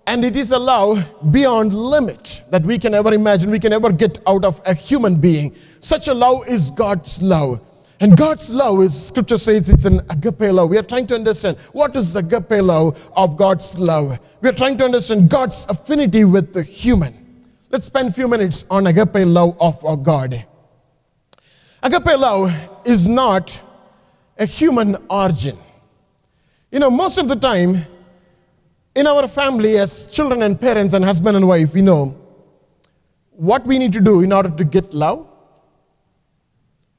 and 0.07 0.25
it 0.25 0.37
is 0.37 0.53
a 0.53 0.59
love 0.59 1.13
beyond 1.33 1.75
limit 1.75 2.43
that 2.51 2.63
we 2.63 2.79
can 2.79 2.95
ever 2.95 3.13
imagine, 3.13 3.51
we 3.51 3.59
can 3.59 3.73
ever 3.73 3.91
get 3.91 4.19
out 4.27 4.45
of 4.45 4.61
a 4.65 4.73
human 4.73 5.17
being. 5.17 5.53
Such 5.55 6.09
a 6.09 6.15
love 6.15 6.49
is 6.49 6.71
God's 6.71 7.23
love. 7.23 7.61
And 7.99 8.17
God's 8.17 8.53
love 8.53 8.83
is, 8.83 9.09
scripture 9.09 9.39
says 9.39 9.71
it's 9.71 9.87
an 9.87 10.01
agape 10.11 10.53
love. 10.53 10.71
We 10.71 10.79
are 10.79 10.83
trying 10.83 11.07
to 11.09 11.15
understand 11.15 11.57
what 11.73 11.97
is 11.97 12.13
the 12.13 12.21
agape 12.21 12.63
love 12.63 13.11
of 13.17 13.37
God's 13.37 13.79
love. 13.79 14.19
We 14.43 14.49
are 14.51 14.53
trying 14.53 14.77
to 14.79 14.85
understand 14.85 15.31
God's 15.31 15.67
affinity 15.69 16.25
with 16.25 16.53
the 16.53 16.63
human. 16.63 17.15
Let's 17.71 17.87
spend 17.87 18.11
a 18.11 18.13
few 18.13 18.29
minutes 18.29 18.67
on 18.71 18.87
agape 18.87 19.27
love 19.27 19.57
of 19.61 19.83
our 19.85 19.97
God. 19.97 20.45
Agape 21.87 22.19
love 22.19 22.52
is 22.85 23.09
not 23.09 23.62
a 24.37 24.45
human 24.45 24.97
origin. 25.09 25.57
You 26.73 26.81
know, 26.81 26.90
most 26.90 27.16
of 27.16 27.28
the 27.28 27.37
time 27.37 27.76
in 28.97 29.07
our 29.07 29.28
family, 29.28 29.78
as 29.78 30.07
children 30.07 30.43
and 30.43 30.61
parents 30.61 30.95
and 30.95 31.05
husband 31.05 31.37
and 31.37 31.47
wife, 31.47 31.75
we 31.75 31.83
know 31.83 32.16
what 33.31 33.64
we 33.64 33.78
need 33.78 33.93
to 33.93 34.00
do 34.00 34.23
in 34.23 34.33
order 34.33 34.50
to 34.50 34.64
get 34.64 34.93
love. 34.93 35.28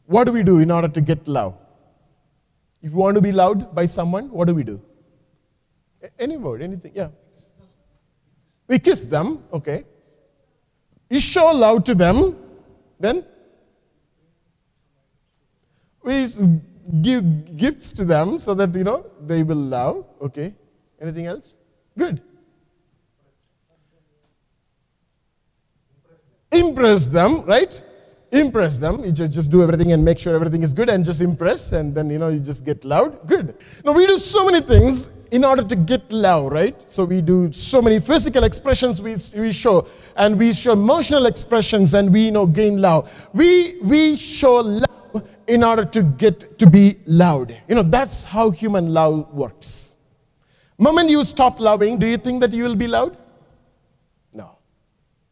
What 0.05 0.23
do 0.23 0.31
we 0.31 0.41
do 0.41 0.59
in 0.59 0.71
order 0.71 0.87
to 0.87 1.01
get 1.01 1.27
love? 1.27 1.55
If 2.81 2.91
you 2.91 2.97
want 2.97 3.15
to 3.15 3.21
be 3.21 3.33
loved 3.33 3.75
by 3.75 3.87
someone, 3.87 4.31
what 4.31 4.47
do 4.47 4.55
we 4.55 4.63
do? 4.63 4.81
Any 6.17 6.37
word, 6.37 6.61
anything, 6.61 6.93
yeah. 6.95 7.09
We 8.69 8.79
kiss 8.79 9.05
them, 9.05 9.43
okay. 9.51 9.83
You 11.09 11.19
show 11.19 11.51
love 11.51 11.83
to 11.85 11.95
them, 11.95 12.37
then 13.01 13.25
we 16.07 16.25
give 17.01 17.23
gifts 17.57 17.91
to 17.93 18.05
them 18.05 18.39
so 18.39 18.53
that, 18.53 18.73
you 18.73 18.85
know, 18.85 19.05
they 19.25 19.43
will 19.43 19.63
love. 19.77 20.05
Okay. 20.21 20.53
Anything 21.01 21.25
else? 21.25 21.57
Good. 21.97 22.21
Impress 26.51 27.07
them, 27.07 27.43
right? 27.43 27.83
Impress 28.31 28.79
them. 28.79 29.03
You 29.03 29.11
just, 29.11 29.33
just 29.33 29.51
do 29.51 29.61
everything 29.61 29.91
and 29.91 30.03
make 30.03 30.17
sure 30.17 30.33
everything 30.33 30.63
is 30.63 30.73
good 30.73 30.89
and 30.89 31.03
just 31.03 31.21
impress, 31.21 31.73
and 31.73 31.93
then 31.93 32.09
you 32.09 32.19
know 32.19 32.29
you 32.29 32.39
just 32.39 32.65
get 32.65 32.83
loud. 32.83 33.27
Good. 33.27 33.55
Now 33.85 33.91
we 33.91 34.05
do 34.07 34.17
so 34.17 34.45
many 34.45 34.61
things 34.61 35.11
in 35.31 35.43
order 35.43 35.63
to 35.63 35.75
get 35.75 36.09
love, 36.11 36.51
right? 36.51 36.81
So 36.89 37.05
we 37.05 37.21
do 37.21 37.51
so 37.51 37.81
many 37.81 37.99
physical 37.99 38.43
expressions 38.43 39.01
we, 39.01 39.15
we 39.39 39.51
show, 39.51 39.87
and 40.15 40.37
we 40.37 40.51
show 40.53 40.73
emotional 40.73 41.25
expressions, 41.25 41.93
and 41.93 42.11
we 42.11 42.25
you 42.25 42.31
know 42.31 42.45
gain 42.45 42.81
love. 42.81 43.29
We 43.33 43.79
we 43.81 44.17
show 44.17 44.55
love 44.55 44.96
in 45.47 45.63
order 45.63 45.85
to 45.85 46.03
get 46.03 46.57
to 46.59 46.69
be 46.69 46.97
loud. 47.05 47.55
You 47.67 47.75
know, 47.75 47.83
that's 47.83 48.23
how 48.23 48.49
human 48.49 48.93
love 48.93 49.33
works. 49.33 49.95
Moment 50.77 51.09
you 51.09 51.23
stop 51.23 51.59
loving, 51.59 51.97
do 51.97 52.05
you 52.05 52.17
think 52.17 52.41
that 52.41 52.53
you 52.53 52.63
will 52.63 52.75
be 52.75 52.87
loud? 52.87 53.17
No. 54.33 54.57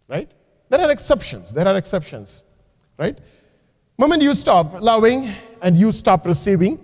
Right? 0.08 0.32
There 0.70 0.82
are 0.82 0.92
exceptions. 0.92 1.54
There 1.54 1.68
are 1.68 1.78
exceptions. 1.78 2.46
Right? 2.98 3.18
Moment 3.98 4.24
you 4.24 4.34
stop 4.34 4.82
loving 4.82 5.30
and 5.62 5.78
you 5.78 5.92
stop 5.92 6.26
receiving 6.26 6.80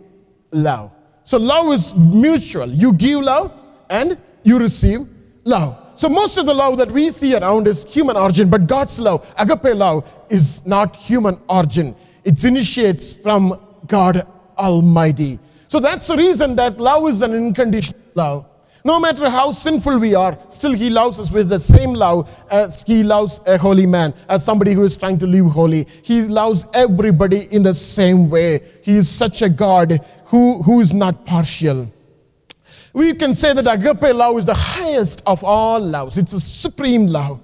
love. 0.52 0.92
So 1.24 1.38
love 1.38 1.74
is 1.74 1.96
mutual. 1.96 2.70
You 2.70 2.94
give 2.94 3.22
love 3.22 3.52
and 3.90 4.18
you 4.44 4.60
receive 4.60 5.08
love. 5.44 5.78
So 5.96 6.10
most 6.10 6.38
of 6.38 6.46
the 6.46 6.54
love 6.54 6.78
that 6.78 6.90
we 6.90 7.10
see 7.10 7.36
around 7.36 7.68
is 7.68 7.84
human 7.92 8.18
origin, 8.18 8.50
but 8.50 8.66
God's 8.66 9.00
love, 9.00 9.34
agape 9.38 9.76
love, 9.76 10.12
is 10.30 10.66
not 10.66 10.96
human 10.96 11.40
origin. 11.48 11.96
It 12.24 12.44
initiates 12.44 13.12
from 13.12 13.60
God 13.88 14.22
Almighty. 14.58 15.40
So 15.68 15.80
that's 15.80 16.08
the 16.08 16.18
reason 16.18 16.56
that 16.58 16.80
love 16.80 17.08
is 17.08 17.22
an 17.22 17.34
unconditional 17.34 18.02
love. 18.16 18.46
No 18.84 19.00
matter 19.00 19.30
how 19.30 19.52
sinful 19.52 20.00
we 20.00 20.16
are, 20.16 20.38
still 20.50 20.74
He 20.74 20.90
loves 20.90 21.20
us 21.20 21.32
with 21.32 21.50
the 21.50 21.60
same 21.60 21.94
love 21.94 22.30
as 22.50 22.84
He 22.84 23.04
loves 23.04 23.40
a 23.48 23.58
holy 23.58 23.86
man, 23.86 24.14
as 24.28 24.44
somebody 24.44 24.74
who 24.74 24.84
is 24.84 24.98
trying 24.98 25.20
to 25.20 25.28
live 25.28 25.46
holy. 25.46 25.86
He 26.04 26.24
loves 26.24 26.68
everybody 26.74 27.46
in 27.52 27.62
the 27.64 27.74
same 27.74 28.30
way. 28.30 28.60
He 28.82 28.94
is 28.94 29.08
such 29.08 29.44
a 29.44 29.50
God 29.50 29.94
who, 30.26 30.64
who 30.64 30.80
is 30.80 30.94
not 30.94 31.26
partial. 31.26 31.92
We 32.94 33.14
can 33.14 33.34
say 33.34 33.54
that 33.54 33.68
agape 33.68 34.16
love 34.16 34.38
is 34.38 34.46
the 34.46 34.54
highest 34.54 35.22
of 35.26 35.44
all 35.44 35.80
loves. 35.80 36.18
It's 36.18 36.34
a 36.34 36.40
supreme 36.40 37.08
love. 37.08 37.40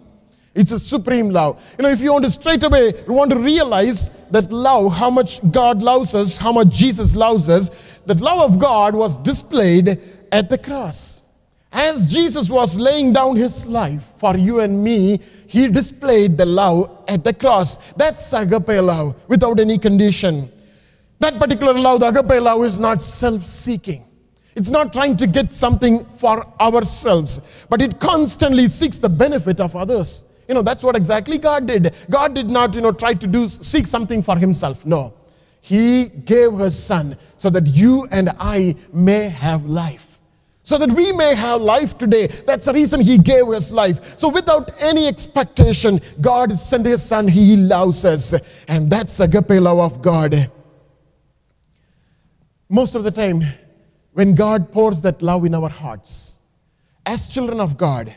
It's 0.57 0.71
a 0.71 0.79
supreme 0.79 1.29
love. 1.29 1.63
You 1.77 1.83
know, 1.83 1.89
if 1.89 2.01
you 2.01 2.11
want 2.11 2.25
to 2.25 2.31
straight 2.31 2.63
away 2.63 2.91
want 3.07 3.29
to 3.29 3.37
realize 3.37 4.09
that 4.31 4.51
love, 4.51 4.91
how 4.91 5.11
much 5.11 5.39
God 5.51 5.83
loves 5.83 6.15
us, 6.15 6.35
how 6.35 6.51
much 6.51 6.69
Jesus 6.69 7.15
loves 7.15 7.47
us, 7.47 7.99
that 8.07 8.19
love 8.19 8.51
of 8.51 8.57
God 8.59 8.95
was 8.95 9.17
displayed 9.17 9.99
at 10.31 10.49
the 10.49 10.57
cross. 10.57 11.23
As 11.71 12.07
Jesus 12.07 12.49
was 12.49 12.79
laying 12.79 13.13
down 13.13 13.35
his 13.35 13.67
life 13.67 14.01
for 14.15 14.35
you 14.35 14.61
and 14.61 14.83
me, 14.83 15.19
he 15.45 15.67
displayed 15.67 16.39
the 16.39 16.45
love 16.47 17.03
at 17.07 17.23
the 17.23 17.35
cross. 17.35 17.93
That's 17.93 18.33
agape 18.33 18.81
love 18.81 19.15
without 19.27 19.59
any 19.59 19.77
condition. 19.77 20.51
That 21.19 21.37
particular 21.39 21.73
love, 21.73 21.99
the 21.99 22.07
agape 22.07 22.41
love, 22.41 22.63
is 22.63 22.79
not 22.79 23.03
self 23.03 23.43
seeking. 23.43 24.05
It's 24.55 24.71
not 24.71 24.91
trying 24.91 25.17
to 25.17 25.27
get 25.27 25.53
something 25.53 26.03
for 26.15 26.43
ourselves, 26.59 27.67
but 27.69 27.79
it 27.79 27.99
constantly 27.99 28.65
seeks 28.65 28.97
the 28.97 29.09
benefit 29.09 29.59
of 29.59 29.75
others. 29.75 30.23
You 30.47 30.53
know, 30.53 30.61
that's 30.61 30.83
what 30.83 30.95
exactly 30.95 31.37
God 31.37 31.67
did. 31.67 31.93
God 32.09 32.33
did 32.33 32.49
not, 32.49 32.73
you 32.73 32.81
know, 32.81 32.91
try 32.91 33.13
to 33.13 33.27
do, 33.27 33.47
seek 33.47 33.85
something 33.85 34.23
for 34.23 34.37
himself. 34.37 34.85
No. 34.85 35.13
He 35.61 36.05
gave 36.05 36.53
his 36.53 36.81
son 36.81 37.17
so 37.35 37.49
that 37.49 37.67
you 37.67 38.07
and 38.11 38.29
I 38.39 38.75
may 38.93 39.29
have 39.29 39.65
life. 39.65 40.07
so 40.67 40.77
that 40.77 40.91
we 40.91 41.13
may 41.13 41.33
have 41.33 41.61
life 41.61 41.97
today. 41.97 42.27
That's 42.27 42.65
the 42.65 42.73
reason 42.73 42.99
He 42.99 43.17
gave 43.17 43.47
us 43.47 43.71
life. 43.71 44.19
So, 44.19 44.27
without 44.27 44.69
any 44.83 45.07
expectation, 45.07 46.01
God 46.19 46.51
sent 46.51 46.85
His 46.85 47.01
Son. 47.01 47.25
He 47.25 47.55
loves 47.55 48.03
us. 48.03 48.33
And 48.67 48.91
that's 48.91 49.15
the 49.15 49.23
agape 49.23 49.61
love 49.61 49.79
of 49.79 50.01
God. 50.01 50.51
Most 52.67 52.95
of 52.95 53.05
the 53.05 53.11
time, 53.11 53.43
when 54.11 54.35
God 54.35 54.69
pours 54.69 54.99
that 55.03 55.21
love 55.21 55.45
in 55.45 55.55
our 55.55 55.69
hearts, 55.69 56.41
as 57.05 57.29
children 57.29 57.61
of 57.61 57.77
God, 57.77 58.13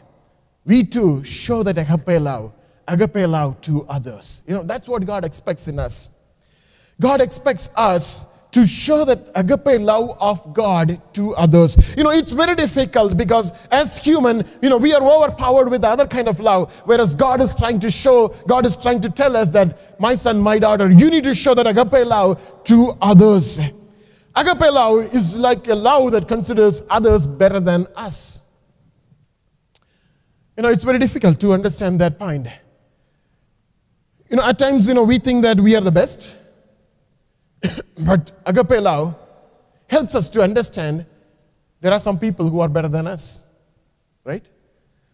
we 0.65 0.85
too 0.85 1.25
show 1.25 1.63
that 1.63 1.79
agape 1.79 2.21
love, 2.21 2.53
agape 2.87 3.29
love 3.29 3.61
to 3.63 3.87
others. 3.89 4.43
You 4.47 4.55
know, 4.55 4.63
that's 4.63 4.89
what 4.89 5.05
God 5.07 5.25
expects 5.25 5.69
in 5.69 5.79
us. 5.79 6.13
God 7.01 7.21
expects 7.21 7.71
us 7.77 8.27
to 8.53 8.67
show 8.67 9.05
that 9.05 9.31
agape 9.35 9.81
love 9.81 10.17
of 10.21 10.53
God 10.53 11.01
to 11.15 11.35
others. 11.37 11.97
You 11.97 12.05
know, 12.05 12.11
it's 12.11 12.33
very 12.33 12.55
difficult 12.55 13.17
because 13.17 13.67
as 13.69 13.97
human, 13.97 14.43
you 14.61 14.69
know, 14.69 14.77
we 14.77 14.93
are 14.93 15.03
overpowered 15.03 15.71
with 15.71 15.83
the 15.83 15.89
other 15.89 16.07
kind 16.07 16.29
of 16.29 16.41
love, 16.41 16.83
whereas 16.85 17.15
God 17.15 17.41
is 17.41 17.55
trying 17.55 17.79
to 17.81 17.91
show, 17.91 18.29
God 18.49 18.67
is 18.67 18.77
trying 18.77 19.01
to 19.03 19.11
tell 19.11 19.37
us 19.37 19.51
that 19.51 20.01
my 20.01 20.15
son, 20.15 20.41
my 20.41 20.59
daughter, 20.59 20.91
you 20.91 21.11
need 21.11 21.25
to 21.25 21.35
show 21.35 21.55
that 21.55 21.67
agape 21.67 22.07
love 22.07 22.65
to 22.65 22.93
others. 23.01 23.61
Agape 24.35 24.73
love 24.73 25.15
is 25.15 25.39
like 25.39 25.69
a 25.69 25.75
love 25.75 26.13
that 26.13 26.27
considers 26.29 26.83
others 26.91 27.27
better 27.27 27.61
than 27.61 27.87
us. 27.97 28.45
You 30.61 30.63
know, 30.65 30.69
it's 30.73 30.85
very 30.85 30.99
difficult 30.99 31.41
to 31.41 31.55
understand 31.55 31.99
that 32.03 32.19
point. 32.19 32.47
You 34.29 34.37
know, 34.37 34.47
at 34.47 34.59
times, 34.59 34.89
you 34.89 34.93
know, 34.93 35.05
we 35.05 35.17
think 35.17 35.41
that 35.41 35.59
we 35.59 35.75
are 35.75 35.81
the 35.81 35.91
best 35.91 36.39
but 38.07 38.31
agape 38.45 38.83
love 38.83 39.17
helps 39.89 40.15
us 40.15 40.29
to 40.29 40.43
understand 40.43 41.07
there 41.81 41.95
are 41.95 41.99
some 41.99 42.19
people 42.19 42.47
who 42.51 42.61
are 42.61 42.69
better 42.69 42.89
than 42.89 43.07
us, 43.07 43.47
right? 44.23 44.47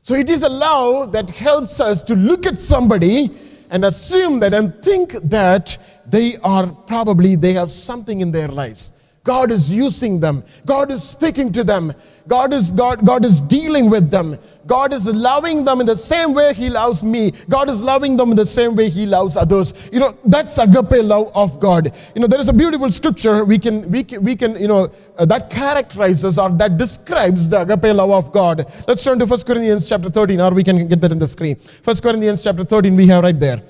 So 0.02 0.14
it 0.14 0.28
is 0.28 0.42
a 0.42 0.48
love 0.48 1.12
that 1.12 1.30
helps 1.30 1.78
us 1.78 2.02
to 2.02 2.16
look 2.16 2.44
at 2.44 2.58
somebody 2.58 3.30
and 3.70 3.84
assume 3.84 4.40
that 4.40 4.52
and 4.52 4.74
think 4.82 5.12
that 5.12 5.78
they 6.06 6.38
are 6.38 6.66
probably, 6.66 7.36
they 7.36 7.52
have 7.52 7.70
something 7.70 8.20
in 8.20 8.32
their 8.32 8.48
lives 8.48 8.95
God 9.26 9.50
is 9.50 9.74
using 9.74 10.20
them. 10.20 10.44
God 10.64 10.90
is 10.92 11.02
speaking 11.02 11.50
to 11.52 11.64
them. 11.64 11.92
God 12.28 12.52
is 12.52 12.70
God, 12.70 13.04
God 13.04 13.24
is 13.24 13.40
dealing 13.40 13.90
with 13.90 14.08
them. 14.08 14.36
God 14.66 14.92
is 14.92 15.12
loving 15.12 15.64
them 15.64 15.80
in 15.80 15.86
the 15.86 15.96
same 15.96 16.32
way 16.32 16.54
He 16.54 16.70
loves 16.70 17.02
me. 17.02 17.32
God 17.48 17.68
is 17.68 17.82
loving 17.82 18.16
them 18.16 18.30
in 18.30 18.36
the 18.36 18.46
same 18.46 18.76
way 18.76 18.88
He 18.88 19.04
loves 19.04 19.36
others. 19.36 19.90
You 19.92 19.98
know, 19.98 20.10
that's 20.24 20.56
agape 20.58 21.02
love 21.02 21.32
of 21.34 21.58
God. 21.58 21.90
You 22.14 22.20
know, 22.20 22.28
there 22.28 22.38
is 22.38 22.48
a 22.48 22.52
beautiful 22.52 22.90
scripture 22.90 23.44
we 23.44 23.58
can 23.58 23.90
we 23.90 24.04
can, 24.04 24.22
we 24.22 24.36
can 24.36 24.56
you 24.56 24.68
know 24.68 24.90
uh, 25.18 25.24
that 25.24 25.50
characterizes 25.50 26.38
or 26.38 26.50
that 26.50 26.78
describes 26.78 27.48
the 27.48 27.62
agape 27.62 27.96
love 27.96 28.10
of 28.10 28.32
God. 28.32 28.64
Let's 28.86 29.02
turn 29.02 29.18
to 29.18 29.26
1 29.26 29.40
Corinthians 29.40 29.88
chapter 29.88 30.08
13, 30.08 30.40
or 30.40 30.54
we 30.54 30.62
can 30.62 30.86
get 30.86 31.00
that 31.00 31.10
in 31.10 31.18
the 31.18 31.28
screen. 31.28 31.56
1 31.56 31.96
Corinthians 31.96 32.44
chapter 32.44 32.64
13, 32.64 32.94
we 32.94 33.08
have 33.08 33.24
right 33.24 33.38
there. 33.38 33.60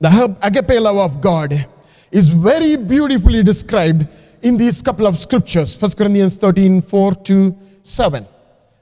The 0.00 0.36
agape 0.42 0.80
love 0.80 0.98
of 0.98 1.20
God 1.22 1.54
is 2.10 2.28
very 2.28 2.76
beautifully 2.76 3.42
described 3.42 4.06
in 4.42 4.56
these 4.56 4.82
couple 4.82 5.06
of 5.06 5.16
scriptures 5.18 5.80
1 5.80 5.92
Corinthians 5.92 6.36
13 6.36 6.80
4 6.82 7.14
to 7.14 7.56
7. 7.82 8.26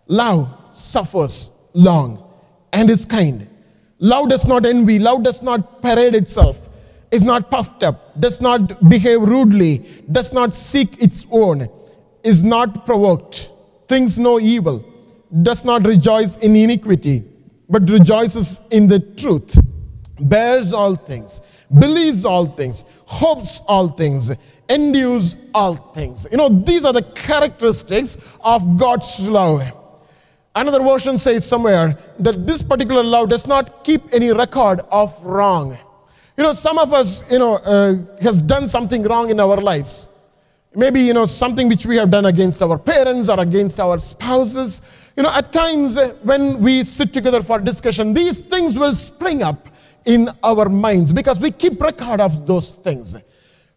Love 0.08 0.48
suffers 0.72 1.68
long 1.74 2.22
and 2.72 2.90
is 2.90 3.06
kind. 3.06 3.48
Love 3.98 4.28
does 4.28 4.46
not 4.46 4.66
envy, 4.66 4.98
love 4.98 5.22
does 5.22 5.42
not 5.42 5.80
parade 5.80 6.14
itself, 6.14 6.68
is 7.10 7.24
not 7.24 7.50
puffed 7.50 7.82
up, 7.82 8.20
does 8.20 8.42
not 8.42 8.88
behave 8.90 9.22
rudely, 9.22 9.78
does 10.12 10.32
not 10.34 10.52
seek 10.52 11.02
its 11.02 11.26
own, 11.30 11.66
is 12.22 12.44
not 12.44 12.84
provoked, 12.84 13.50
thinks 13.88 14.18
no 14.18 14.38
evil, 14.38 14.84
does 15.42 15.64
not 15.64 15.86
rejoice 15.86 16.36
in 16.38 16.54
iniquity, 16.54 17.24
but 17.70 17.88
rejoices 17.88 18.60
in 18.70 18.86
the 18.86 19.00
truth, 19.00 19.58
bears 20.20 20.74
all 20.74 20.94
things, 20.94 21.40
believes 21.78 22.26
all 22.26 22.44
things, 22.44 22.84
hopes 23.06 23.62
all 23.66 23.88
things 23.88 24.36
endures 24.68 25.36
all 25.54 25.76
things. 25.76 26.26
You 26.30 26.38
know, 26.38 26.48
these 26.48 26.84
are 26.84 26.92
the 26.92 27.02
characteristics 27.14 28.36
of 28.44 28.76
God's 28.76 29.28
love. 29.28 29.62
Another 30.54 30.82
version 30.82 31.18
says 31.18 31.44
somewhere 31.46 31.96
that 32.18 32.46
this 32.46 32.62
particular 32.62 33.02
love 33.02 33.28
does 33.28 33.46
not 33.46 33.84
keep 33.84 34.02
any 34.12 34.32
record 34.32 34.80
of 34.90 35.14
wrong. 35.24 35.76
You 36.36 36.44
know, 36.44 36.52
some 36.52 36.78
of 36.78 36.92
us, 36.92 37.30
you 37.30 37.38
know, 37.38 37.56
uh, 37.56 37.94
has 38.20 38.42
done 38.42 38.68
something 38.68 39.02
wrong 39.02 39.30
in 39.30 39.40
our 39.40 39.56
lives. 39.56 40.08
Maybe, 40.74 41.00
you 41.00 41.14
know, 41.14 41.24
something 41.24 41.68
which 41.68 41.86
we 41.86 41.96
have 41.96 42.10
done 42.10 42.26
against 42.26 42.60
our 42.62 42.78
parents 42.78 43.30
or 43.30 43.40
against 43.40 43.80
our 43.80 43.98
spouses. 43.98 45.12
You 45.16 45.22
know, 45.22 45.30
at 45.34 45.52
times 45.52 45.96
uh, 45.96 46.14
when 46.22 46.60
we 46.60 46.82
sit 46.82 47.14
together 47.14 47.42
for 47.42 47.58
discussion, 47.58 48.12
these 48.12 48.40
things 48.40 48.78
will 48.78 48.94
spring 48.94 49.42
up 49.42 49.68
in 50.04 50.28
our 50.42 50.68
minds 50.68 51.12
because 51.12 51.40
we 51.40 51.50
keep 51.50 51.80
record 51.80 52.20
of 52.20 52.46
those 52.46 52.74
things. 52.76 53.16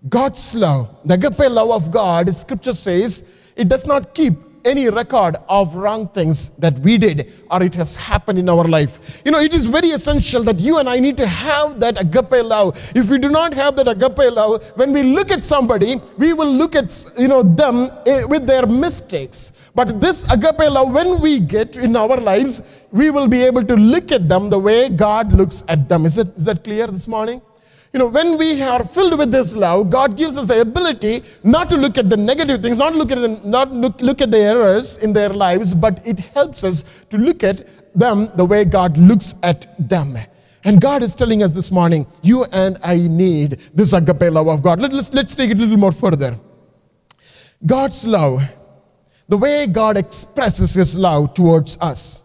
God's 0.07 0.55
love, 0.55 0.95
the 1.03 1.15
agape 1.15 1.51
love 1.51 1.71
of 1.71 1.91
God, 1.91 2.33
scripture 2.33 2.71
says, 2.71 3.51
it 3.57 3.67
does 3.67 3.85
not 3.85 4.13
keep 4.13 4.33
any 4.63 4.89
record 4.89 5.35
of 5.49 5.75
wrong 5.75 6.07
things 6.09 6.55
that 6.57 6.73
we 6.79 6.97
did 6.97 7.31
or 7.51 7.61
it 7.63 7.75
has 7.75 7.97
happened 7.97 8.39
in 8.39 8.47
our 8.47 8.65
life. 8.65 9.21
You 9.25 9.31
know, 9.31 9.39
it 9.39 9.53
is 9.53 9.65
very 9.65 9.89
essential 9.89 10.41
that 10.43 10.57
you 10.57 10.79
and 10.79 10.87
I 10.87 10.99
need 10.99 11.17
to 11.17 11.27
have 11.27 11.81
that 11.81 11.99
agape 11.99 12.45
love. 12.45 12.77
If 12.95 13.09
we 13.09 13.17
do 13.17 13.29
not 13.29 13.53
have 13.53 13.75
that 13.75 13.89
agape 13.89 14.31
love, 14.33 14.63
when 14.75 14.93
we 14.93 15.03
look 15.03 15.31
at 15.31 15.43
somebody, 15.43 15.95
we 16.17 16.31
will 16.31 16.51
look 16.51 16.75
at, 16.75 16.89
you 17.17 17.27
know, 17.27 17.43
them 17.43 17.91
eh, 18.05 18.23
with 18.23 18.47
their 18.47 18.65
mistakes. 18.65 19.69
But 19.75 19.99
this 19.99 20.31
agape 20.31 20.71
love, 20.71 20.93
when 20.93 21.19
we 21.19 21.41
get 21.41 21.77
in 21.77 21.97
our 21.97 22.17
lives, 22.17 22.85
we 22.91 23.11
will 23.11 23.27
be 23.27 23.41
able 23.43 23.63
to 23.63 23.75
look 23.75 24.13
at 24.13 24.29
them 24.29 24.49
the 24.49 24.59
way 24.59 24.87
God 24.87 25.33
looks 25.33 25.65
at 25.67 25.89
them. 25.89 26.05
Is, 26.05 26.17
it, 26.17 26.27
is 26.37 26.45
that 26.45 26.63
clear 26.63 26.87
this 26.87 27.07
morning? 27.07 27.41
You 27.91 27.99
know, 27.99 28.07
when 28.07 28.37
we 28.37 28.61
are 28.61 28.83
filled 28.83 29.17
with 29.17 29.31
this 29.31 29.55
love, 29.55 29.89
God 29.89 30.15
gives 30.15 30.37
us 30.37 30.45
the 30.45 30.61
ability 30.61 31.23
not 31.43 31.69
to 31.71 31.77
look 31.77 31.97
at 31.97 32.07
the 32.07 32.17
negative 32.17 32.61
things, 32.61 32.77
not 32.77 32.93
look 32.93 33.11
at 33.11 33.17
the, 33.17 33.39
not 33.43 33.71
look, 33.71 33.99
look 34.01 34.21
at 34.21 34.29
the 34.29 34.37
errors 34.37 34.99
in 34.99 35.11
their 35.11 35.29
lives, 35.29 35.73
but 35.73 36.05
it 36.05 36.19
helps 36.19 36.63
us 36.63 37.03
to 37.05 37.17
look 37.17 37.43
at 37.43 37.67
them 37.97 38.29
the 38.35 38.45
way 38.45 38.63
God 38.63 38.95
looks 38.95 39.35
at 39.41 39.65
them. 39.89 40.15
And 40.65 40.79
God 40.79 41.01
is 41.01 41.15
telling 41.15 41.41
us 41.41 41.55
this 41.55 41.71
morning, 41.71 42.05
you 42.21 42.43
and 42.51 42.77
I 42.83 42.97
need 42.97 43.53
this 43.73 43.93
agape 43.93 44.31
love 44.31 44.47
of 44.47 44.61
God. 44.61 44.79
Let, 44.79 44.93
us 44.93 45.11
let's 45.11 45.33
take 45.33 45.49
it 45.49 45.57
a 45.57 45.59
little 45.59 45.77
more 45.77 45.91
further. 45.91 46.39
God's 47.65 48.05
love, 48.05 48.43
the 49.27 49.37
way 49.37 49.65
God 49.65 49.97
expresses 49.97 50.75
His 50.75 50.97
love 50.97 51.33
towards 51.33 51.79
us. 51.79 52.23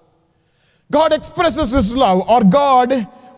God 0.91 1.15
expresses 1.15 1.71
His 1.71 1.97
love, 1.97 2.29
or 2.29 2.45
God 2.45 2.93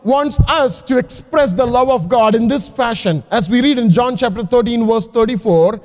wants 0.07 0.39
us 0.49 0.81
to 0.83 0.97
express 0.97 1.53
the 1.53 1.65
love 1.65 1.89
of 1.89 2.07
God 2.07 2.33
in 2.33 2.47
this 2.47 2.69
fashion. 2.69 3.21
As 3.29 3.49
we 3.49 3.61
read 3.61 3.77
in 3.77 3.89
John 3.89 4.15
chapter 4.15 4.41
13, 4.41 4.87
verse 4.87 5.09
34, 5.09 5.81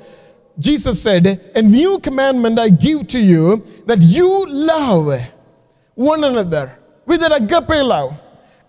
Jesus 0.57 1.01
said, 1.01 1.51
A 1.55 1.61
new 1.61 1.99
commandment 1.99 2.57
I 2.57 2.69
give 2.69 3.07
to 3.07 3.19
you 3.19 3.57
that 3.85 3.99
you 3.99 4.45
love 4.47 5.19
one 5.95 6.23
another 6.23 6.79
with 7.05 7.21
an 7.21 7.33
agape 7.33 7.83
love, 7.83 8.17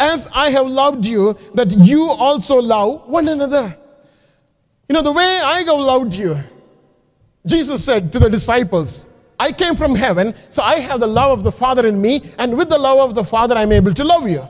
as 0.01 0.29
I 0.35 0.51
have 0.51 0.67
loved 0.67 1.07
you, 1.07 1.35
that 1.55 1.71
you 1.71 2.11
also 2.11 2.61
love 2.61 3.09
one 3.09 3.29
another. 3.29 3.77
You 4.89 4.95
know, 4.95 5.03
the 5.03 5.13
way 5.13 5.41
I 5.41 5.61
have 5.61 5.79
loved 5.79 6.17
you, 6.17 6.37
Jesus 7.47 7.85
said 7.85 8.13
to 8.13 8.19
the 8.19 8.29
disciples, 8.29 9.07
I 9.39 9.53
came 9.53 9.77
from 9.77 9.95
heaven, 9.95 10.35
so 10.51 10.65
I 10.65 10.81
have 10.81 10.99
the 10.99 11.07
love 11.07 11.39
of 11.39 11.45
the 11.45 11.53
Father 11.53 11.87
in 11.87 12.03
me, 12.03 12.23
and 12.41 12.57
with 12.57 12.71
the 12.71 12.79
love 12.79 13.09
of 13.09 13.15
the 13.15 13.25
Father, 13.25 13.55
I'm 13.55 13.71
able 13.71 13.93
to 13.93 14.05
love 14.05 14.29
you. 14.29 14.43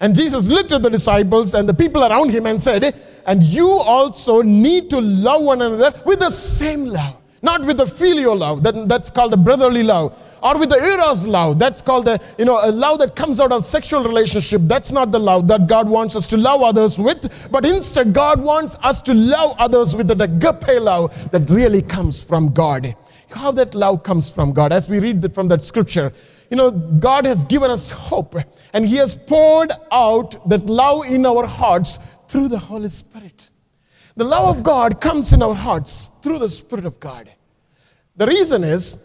And 0.00 0.14
Jesus 0.14 0.48
looked 0.48 0.72
at 0.72 0.82
the 0.82 0.90
disciples 0.90 1.54
and 1.54 1.68
the 1.68 1.74
people 1.74 2.04
around 2.04 2.30
him 2.30 2.46
and 2.46 2.60
said, 2.60 2.94
And 3.26 3.42
you 3.42 3.68
also 3.68 4.42
need 4.42 4.90
to 4.90 5.00
love 5.00 5.42
one 5.42 5.62
another 5.62 5.92
with 6.04 6.20
the 6.20 6.30
same 6.30 6.84
love. 6.86 7.22
Not 7.42 7.64
with 7.64 7.76
the 7.76 7.86
filial 7.86 8.34
love, 8.34 8.62
that, 8.62 8.88
that's 8.88 9.10
called 9.10 9.32
the 9.32 9.36
brotherly 9.36 9.82
love, 9.82 10.18
or 10.42 10.58
with 10.58 10.70
the 10.70 10.82
eros 10.82 11.26
love, 11.26 11.58
that's 11.58 11.82
called 11.82 12.06
the, 12.06 12.20
you 12.38 12.44
know, 12.44 12.58
a 12.60 12.72
love 12.72 12.98
that 12.98 13.14
comes 13.14 13.38
out 13.38 13.52
of 13.52 13.64
sexual 13.64 14.02
relationship. 14.02 14.62
That's 14.64 14.90
not 14.90 15.12
the 15.12 15.20
love 15.20 15.46
that 15.48 15.66
God 15.68 15.88
wants 15.88 16.16
us 16.16 16.26
to 16.28 16.36
love 16.38 16.62
others 16.62 16.98
with, 16.98 17.48
but 17.52 17.64
instead 17.66 18.12
God 18.12 18.40
wants 18.40 18.78
us 18.82 19.02
to 19.02 19.14
love 19.14 19.54
others 19.58 19.94
with 19.94 20.08
the 20.08 20.24
agape 20.24 20.82
love 20.82 21.30
that 21.30 21.48
really 21.50 21.82
comes 21.82 22.22
from 22.22 22.52
God. 22.52 22.96
How 23.30 23.52
that 23.52 23.74
love 23.74 24.02
comes 24.02 24.30
from 24.30 24.52
God, 24.52 24.72
as 24.72 24.88
we 24.88 24.98
read 24.98 25.32
from 25.34 25.46
that 25.48 25.62
scripture, 25.62 26.12
you 26.50 26.56
know, 26.56 26.70
God 26.70 27.24
has 27.26 27.44
given 27.44 27.70
us 27.70 27.90
hope 27.90 28.34
and 28.72 28.86
He 28.86 28.96
has 28.96 29.14
poured 29.14 29.72
out 29.90 30.48
that 30.48 30.66
love 30.66 31.06
in 31.06 31.26
our 31.26 31.46
hearts 31.46 32.16
through 32.28 32.48
the 32.48 32.58
Holy 32.58 32.88
Spirit. 32.88 33.50
The 34.16 34.24
love 34.24 34.56
of 34.56 34.62
God 34.62 35.00
comes 35.00 35.32
in 35.32 35.42
our 35.42 35.54
hearts 35.54 36.10
through 36.22 36.38
the 36.38 36.48
Spirit 36.48 36.86
of 36.86 36.98
God. 36.98 37.30
The 38.16 38.26
reason 38.26 38.64
is, 38.64 39.02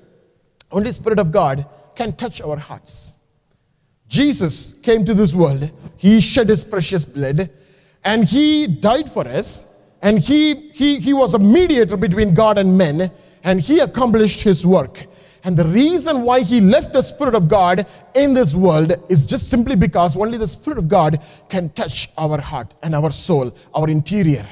only 0.72 0.92
Spirit 0.92 1.20
of 1.20 1.32
God 1.32 1.66
can 1.96 2.14
touch 2.14 2.42
our 2.42 2.58
hearts. 2.58 3.20
Jesus 4.08 4.74
came 4.82 5.04
to 5.06 5.14
this 5.14 5.34
world, 5.34 5.70
He 5.98 6.22
shed 6.22 6.50
His 6.50 6.64
precious 6.64 7.06
blood, 7.06 7.50
and 8.04 8.24
He 8.24 8.68
died 8.68 9.12
for 9.12 9.28
us, 9.28 9.68
and 10.02 10.18
He, 10.18 10.54
he, 10.72 11.00
he 11.00 11.14
was 11.14 11.34
a 11.34 11.40
mediator 11.40 11.98
between 11.98 12.34
God 12.34 12.58
and 12.58 12.78
men, 12.78 13.12
and 13.44 13.60
He 13.60 13.80
accomplished 13.80 14.44
His 14.44 14.66
work. 14.66 15.06
And 15.44 15.58
the 15.58 15.66
reason 15.66 16.22
why 16.22 16.42
he 16.42 16.62
left 16.62 16.94
the 16.94 17.02
Spirit 17.02 17.34
of 17.34 17.48
God 17.48 17.86
in 18.16 18.34
this 18.34 18.54
world 18.54 18.94
is 19.10 19.26
just 19.26 19.50
simply 19.50 19.76
because 19.76 20.16
only 20.16 20.38
the 20.38 20.48
Spirit 20.48 20.78
of 20.78 20.88
God 20.88 21.24
can 21.50 21.70
touch 21.70 22.10
our 22.18 22.40
heart 22.40 22.74
and 22.84 22.94
our 22.94 23.10
soul, 23.10 23.52
our 23.74 23.90
interior. 23.90 24.46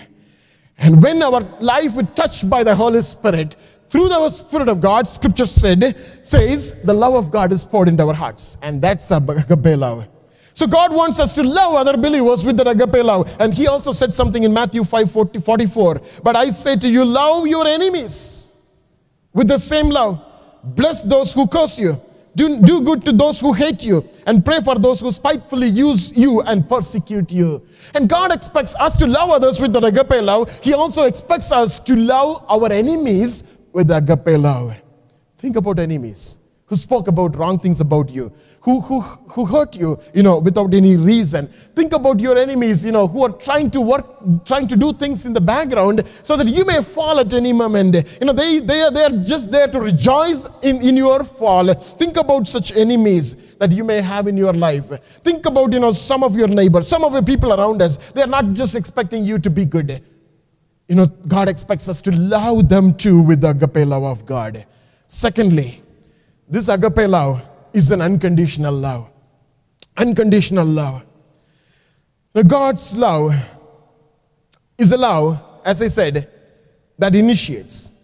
And 0.80 1.04
when 1.04 1.22
our 1.22 1.42
life 1.60 1.98
is 1.98 2.08
touched 2.16 2.50
by 2.50 2.64
the 2.64 2.74
Holy 2.74 3.02
Spirit, 3.02 3.56
through 3.90 4.08
the 4.08 4.30
Spirit 4.30 4.70
of 4.70 4.82
God, 4.82 5.08
Scripture 5.08 5.46
said, 5.46 5.96
says 6.24 6.82
the 6.84 6.94
love 6.94 7.16
of 7.16 7.32
God 7.32 7.52
is 7.52 7.66
poured 7.66 7.88
into 7.88 8.04
our 8.04 8.14
hearts. 8.14 8.58
And 8.62 8.82
that's 8.82 9.08
the 9.08 9.18
agape 9.18 9.78
love. 9.78 10.08
So 10.54 10.68
God 10.68 10.94
wants 10.94 11.20
us 11.20 11.34
to 11.36 11.44
love 11.44 11.76
other 11.76 11.98
believers 11.98 12.46
with 12.46 12.58
that 12.58 12.68
agape 12.68 13.04
love. 13.04 13.36
And 13.40 13.54
he 13.54 13.68
also 13.68 13.92
said 13.92 14.14
something 14.14 14.44
in 14.44 14.54
Matthew 14.54 14.84
5 14.84 15.12
40, 15.12 15.40
44. 15.40 16.02
But 16.24 16.36
I 16.36 16.50
say 16.50 16.76
to 16.76 16.90
you, 16.90 17.06
love 17.06 17.48
your 17.48 17.66
enemies 17.68 18.60
with 19.34 19.48
the 19.48 19.58
same 19.58 19.90
love. 19.90 20.26
Bless 20.64 21.04
those 21.04 21.34
who 21.34 21.48
curse 21.48 21.80
you. 21.80 22.00
Do, 22.36 22.62
do 22.62 22.82
good 22.82 23.04
to 23.06 23.12
those 23.12 23.40
who 23.40 23.54
hate 23.54 23.84
you 23.84 24.08
and 24.28 24.46
pray 24.46 24.62
for 24.62 24.76
those 24.76 25.00
who 25.00 25.12
spitefully 25.12 25.68
use 25.68 26.16
you 26.16 26.42
and 26.42 26.68
persecute 26.68 27.32
you. 27.32 27.62
And 27.96 28.08
God 28.08 28.32
expects 28.32 28.76
us 28.76 28.96
to 28.98 29.08
love 29.08 29.30
others 29.30 29.60
with 29.60 29.74
the 29.74 29.82
agape 29.82 30.22
love. 30.24 30.60
He 30.64 30.74
also 30.74 31.06
expects 31.06 31.52
us 31.52 31.80
to 31.82 31.96
love 31.96 32.46
our 32.50 32.72
enemies 32.72 33.58
with 33.74 33.92
agape 33.92 34.40
love. 34.40 34.82
Think 35.38 35.56
about 35.58 35.80
enemies 35.80 36.39
who 36.70 36.76
spoke 36.76 37.08
about 37.08 37.36
wrong 37.36 37.58
things 37.58 37.82
about 37.82 38.12
you, 38.12 38.32
who, 38.62 38.80
who, 38.82 39.02
who 39.02 39.44
hurt 39.44 39.76
you, 39.76 40.00
you 40.14 40.22
know, 40.22 40.38
without 40.38 40.72
any 40.76 40.96
reason. 40.96 41.48
Think 41.48 41.94
about 41.94 42.20
your 42.20 42.38
enemies, 42.38 42.86
you 42.86 42.92
know, 42.92 43.08
who 43.08 43.24
are 43.24 43.32
trying 43.32 43.72
to 43.72 43.82
work, 43.82 44.06
trying 44.46 44.68
to 44.68 44.76
do 44.76 44.94
things 44.94 45.26
in 45.26 45.34
the 45.34 45.42
background 45.42 46.08
so 46.08 46.38
that 46.38 46.48
you 46.48 46.64
may 46.66 46.84
fall 46.84 47.20
at 47.20 47.34
any 47.34 47.54
moment. 47.54 47.96
You 48.22 48.28
know, 48.28 48.34
they, 48.34 48.60
they, 48.60 48.82
are, 48.82 48.92
they 48.92 49.04
are 49.04 49.24
just 49.24 49.50
there 49.52 49.68
to 49.68 49.80
rejoice 49.80 50.48
in, 50.62 50.80
in 50.84 50.96
your 50.96 51.24
fall. 51.24 51.74
Think 51.74 52.18
about 52.18 52.48
such 52.48 52.78
enemies 52.78 53.56
that 53.56 53.72
you 53.72 53.84
may 53.84 54.00
have 54.00 54.28
in 54.28 54.38
your 54.38 54.54
life. 54.54 54.90
Think 55.24 55.48
about, 55.48 55.74
you 55.74 55.80
know, 55.80 55.92
some 55.92 56.24
of 56.24 56.36
your 56.36 56.48
neighbors, 56.48 56.88
some 56.88 57.04
of 57.04 57.14
the 57.14 57.24
people 57.24 57.52
around 57.52 57.82
us. 57.82 58.12
They're 58.12 58.28
not 58.28 58.54
just 58.54 58.76
expecting 58.76 59.26
you 59.26 59.40
to 59.40 59.50
be 59.50 59.66
good. 59.66 60.04
You 60.88 60.96
know, 60.96 61.08
God 61.08 61.50
expects 61.50 61.90
us 61.90 62.00
to 62.02 62.12
love 62.12 62.70
them 62.70 62.94
too 62.94 63.22
with 63.22 63.42
the 63.42 63.50
agape 63.50 63.88
love 63.88 64.04
of 64.04 64.24
God. 64.28 64.68
Secondly, 65.08 65.82
this 66.50 66.68
agape 66.68 67.08
love 67.08 67.48
is 67.74 67.92
an 67.92 68.02
unconditional 68.02 68.74
love. 68.74 69.12
Unconditional 69.98 70.66
love. 70.66 71.06
Now, 72.34 72.42
God's 72.42 72.98
love 72.98 73.34
is 74.78 74.92
a 74.92 74.98
love, 74.98 75.42
as 75.64 75.82
I 75.82 75.88
said, 75.88 76.30
that 76.98 77.14
initiates. 77.14 77.96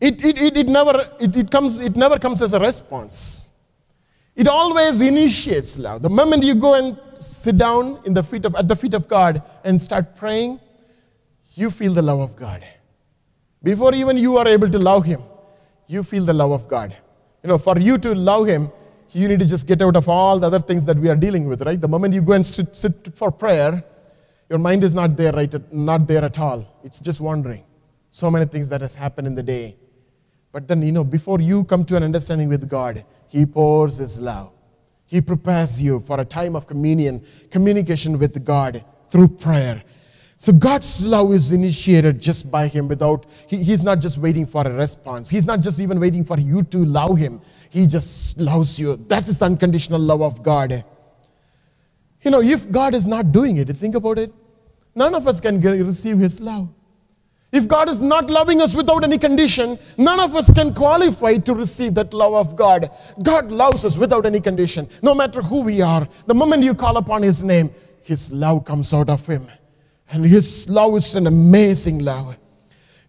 It, 0.00 0.24
it, 0.24 0.38
it, 0.40 0.56
it, 0.56 0.68
never, 0.68 1.04
it, 1.20 1.36
it, 1.36 1.50
comes, 1.50 1.80
it 1.80 1.96
never 1.96 2.18
comes 2.18 2.40
as 2.40 2.52
a 2.54 2.60
response. 2.60 3.50
It 4.34 4.48
always 4.48 5.00
initiates 5.00 5.78
love. 5.78 6.02
The 6.02 6.10
moment 6.10 6.42
you 6.44 6.54
go 6.54 6.74
and 6.74 6.98
sit 7.14 7.56
down 7.56 8.00
in 8.04 8.12
the 8.12 8.22
feet 8.22 8.44
of, 8.44 8.54
at 8.54 8.68
the 8.68 8.76
feet 8.76 8.94
of 8.94 9.08
God 9.08 9.42
and 9.64 9.80
start 9.80 10.16
praying, 10.16 10.60
you 11.54 11.70
feel 11.70 11.94
the 11.94 12.02
love 12.02 12.20
of 12.20 12.36
God. 12.36 12.62
Before 13.62 13.94
even 13.94 14.18
you 14.18 14.36
are 14.36 14.46
able 14.46 14.68
to 14.68 14.78
love 14.78 15.04
Him, 15.04 15.22
you 15.86 16.02
feel 16.02 16.24
the 16.24 16.34
love 16.34 16.50
of 16.50 16.68
God. 16.68 16.94
You 17.46 17.52
know, 17.52 17.58
for 17.58 17.78
you 17.78 17.96
to 17.98 18.12
love 18.12 18.48
Him, 18.48 18.72
you 19.12 19.28
need 19.28 19.38
to 19.38 19.46
just 19.46 19.68
get 19.68 19.80
out 19.80 19.94
of 19.94 20.08
all 20.08 20.40
the 20.40 20.48
other 20.48 20.58
things 20.58 20.84
that 20.86 20.96
we 20.96 21.08
are 21.08 21.14
dealing 21.14 21.46
with, 21.46 21.62
right? 21.62 21.80
The 21.80 21.86
moment 21.86 22.12
you 22.12 22.20
go 22.20 22.32
and 22.32 22.44
sit, 22.44 22.74
sit 22.74 23.16
for 23.16 23.30
prayer, 23.30 23.84
your 24.50 24.58
mind 24.58 24.82
is 24.82 24.96
not 24.96 25.16
there, 25.16 25.30
right? 25.30 25.72
Not 25.72 26.08
there 26.08 26.24
at 26.24 26.40
all. 26.40 26.66
It's 26.82 26.98
just 26.98 27.20
wandering. 27.20 27.62
So 28.10 28.32
many 28.32 28.46
things 28.46 28.68
that 28.70 28.80
has 28.80 28.96
happened 28.96 29.28
in 29.28 29.36
the 29.36 29.44
day. 29.44 29.76
But 30.50 30.66
then, 30.66 30.82
you 30.82 30.90
know, 30.90 31.04
before 31.04 31.40
you 31.40 31.62
come 31.62 31.84
to 31.84 31.94
an 31.96 32.02
understanding 32.02 32.48
with 32.48 32.68
God, 32.68 33.04
He 33.28 33.46
pours 33.46 33.98
His 33.98 34.18
love. 34.18 34.50
He 35.04 35.20
prepares 35.20 35.80
you 35.80 36.00
for 36.00 36.18
a 36.18 36.24
time 36.24 36.56
of 36.56 36.66
communion, 36.66 37.24
communication 37.52 38.18
with 38.18 38.44
God 38.44 38.84
through 39.08 39.28
prayer. 39.28 39.84
So 40.38 40.52
God's 40.52 41.06
love 41.06 41.32
is 41.32 41.50
initiated 41.50 42.20
just 42.20 42.50
by 42.50 42.68
Him 42.68 42.88
without, 42.88 43.24
he, 43.48 43.62
He's 43.62 43.82
not 43.82 44.00
just 44.00 44.18
waiting 44.18 44.44
for 44.44 44.66
a 44.66 44.70
response. 44.70 45.30
He's 45.30 45.46
not 45.46 45.60
just 45.60 45.80
even 45.80 45.98
waiting 45.98 46.24
for 46.24 46.38
you 46.38 46.62
to 46.64 46.78
love 46.78 47.16
Him. 47.16 47.40
He 47.70 47.86
just 47.86 48.38
loves 48.38 48.78
you. 48.78 48.96
That 49.08 49.26
is 49.28 49.38
the 49.38 49.46
unconditional 49.46 50.00
love 50.00 50.20
of 50.20 50.42
God. 50.42 50.84
You 52.22 52.30
know, 52.30 52.42
if 52.42 52.70
God 52.70 52.94
is 52.94 53.06
not 53.06 53.32
doing 53.32 53.56
it, 53.56 53.68
think 53.68 53.94
about 53.94 54.18
it, 54.18 54.32
none 54.94 55.14
of 55.14 55.26
us 55.26 55.40
can 55.40 55.60
receive 55.60 56.18
His 56.18 56.40
love. 56.40 56.68
If 57.52 57.66
God 57.66 57.88
is 57.88 58.02
not 58.02 58.28
loving 58.28 58.60
us 58.60 58.74
without 58.74 59.04
any 59.04 59.16
condition, 59.16 59.78
none 59.96 60.20
of 60.20 60.34
us 60.34 60.52
can 60.52 60.74
qualify 60.74 61.38
to 61.38 61.54
receive 61.54 61.94
that 61.94 62.12
love 62.12 62.34
of 62.34 62.56
God. 62.56 62.90
God 63.22 63.46
loves 63.46 63.84
us 63.84 63.96
without 63.96 64.26
any 64.26 64.40
condition, 64.40 64.88
no 65.02 65.14
matter 65.14 65.40
who 65.40 65.62
we 65.62 65.80
are. 65.80 66.06
The 66.26 66.34
moment 66.34 66.64
you 66.64 66.74
call 66.74 66.98
upon 66.98 67.22
His 67.22 67.42
name, 67.42 67.70
His 68.02 68.32
love 68.32 68.64
comes 68.66 68.92
out 68.92 69.08
of 69.08 69.24
Him. 69.24 69.46
And 70.12 70.24
His 70.24 70.68
love 70.68 70.96
is 70.96 71.14
an 71.14 71.26
amazing 71.26 72.00
love. 72.00 72.38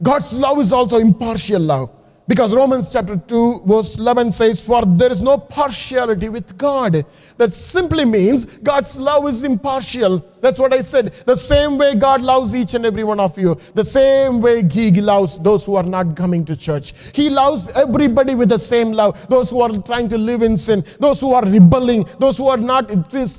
God's 0.02 0.38
love 0.38 0.60
is 0.60 0.72
also 0.72 0.98
impartial 0.98 1.62
love. 1.62 1.97
Because 2.28 2.54
Romans 2.54 2.92
chapter 2.92 3.16
2, 3.16 3.62
verse 3.66 3.98
11 3.98 4.32
says, 4.32 4.60
For 4.60 4.82
there 4.86 5.10
is 5.10 5.22
no 5.22 5.38
partiality 5.38 6.28
with 6.28 6.58
God. 6.58 7.06
That 7.38 7.54
simply 7.54 8.04
means 8.04 8.46
God's 8.60 9.00
love 9.00 9.28
is 9.28 9.46
impartial. 9.46 10.26
That's 10.42 10.60
what 10.60 10.74
I 10.74 10.82
said. 10.82 11.14
The 11.26 11.36
same 11.36 11.78
way 11.78 11.96
God 11.96 12.22
loves 12.22 12.54
each 12.56 12.74
and 12.74 12.86
every 12.86 13.04
one 13.04 13.20
of 13.20 13.38
you, 13.38 13.56
the 13.76 13.84
same 13.84 14.42
way 14.42 14.68
He 14.68 14.92
loves 15.02 15.40
those 15.40 15.66
who 15.66 15.76
are 15.76 15.84
not 15.84 16.16
coming 16.16 16.44
to 16.46 16.56
church. 16.56 17.16
He 17.16 17.30
loves 17.30 17.70
everybody 17.70 18.36
with 18.36 18.50
the 18.50 18.60
same 18.60 18.92
love. 18.92 19.28
Those 19.30 19.50
who 19.50 19.62
are 19.62 19.78
trying 19.84 20.10
to 20.10 20.18
live 20.18 20.42
in 20.42 20.58
sin, 20.58 20.84
those 21.00 21.22
who 21.22 21.34
are 21.34 21.46
rebelling, 21.46 22.06
those 22.20 22.38
who 22.38 22.48
are 22.48 22.58
not 22.58 22.90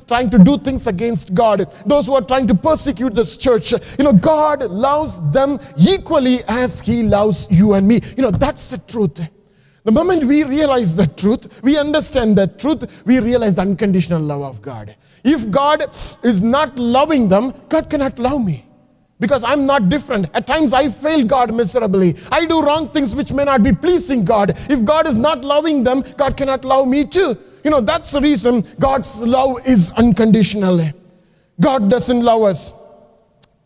trying 0.09 0.31
to 0.31 0.39
do 0.39 0.59
things 0.59 0.87
against 0.87 1.35
God, 1.35 1.71
those 1.85 2.07
who 2.07 2.15
are 2.15 2.23
trying 2.23 2.47
to 2.47 2.55
persecute 2.55 3.15
this 3.15 3.37
church. 3.37 3.73
You 3.99 4.05
know, 4.05 4.13
God 4.13 4.63
loves 4.71 5.31
them 5.31 5.59
equally 5.77 6.41
as 6.49 6.81
He 6.81 7.03
loves 7.03 7.49
you 7.51 7.75
and 7.75 7.87
me. 7.87 8.01
You 8.17 8.23
know, 8.23 8.31
that's 8.31 8.71
the 8.71 8.78
truth. 8.87 9.21
The 9.85 9.93
moment 9.93 10.25
we 10.25 10.45
realize 10.45 10.97
the 10.97 11.07
truth, 11.07 11.63
we 11.63 11.79
understand 11.79 12.37
the 12.37 12.47
truth, 12.47 13.03
we 13.07 13.21
realize 13.21 13.55
the 13.55 13.63
unconditional 13.63 14.21
love 14.21 14.43
of 14.43 14.61
God. 14.61 14.95
If 15.25 15.51
God 15.51 15.85
is 16.23 16.43
not 16.43 16.79
loving 16.79 17.29
them, 17.29 17.55
God 17.69 17.89
cannot 17.89 18.19
love 18.19 18.45
me. 18.45 18.65
Because 19.21 19.43
I'm 19.43 19.67
not 19.67 19.89
different. 19.89 20.29
At 20.35 20.47
times 20.47 20.73
I 20.73 20.89
fail 20.89 21.25
God 21.25 21.53
miserably. 21.53 22.15
I 22.31 22.45
do 22.45 22.63
wrong 22.63 22.89
things 22.91 23.17
which 23.17 23.33
may 23.33 23.45
not 23.45 23.63
be 23.63 23.73
pleasing 23.73 24.25
God. 24.25 24.51
If 24.71 24.85
God 24.85 25.07
is 25.07 25.19
not 25.19 25.43
loving 25.43 25.83
them, 25.83 26.05
God 26.17 26.37
cannot 26.37 26.65
love 26.65 26.87
me 26.87 27.05
too. 27.05 27.37
You 27.65 27.71
know, 27.71 27.81
that's 27.81 28.13
the 28.13 28.21
reason 28.21 28.63
God's 28.79 29.23
love 29.25 29.67
is 29.67 29.93
unconditional. 29.93 30.81
God 31.61 31.91
doesn't 31.91 32.23
love 32.23 32.43
us 32.43 32.75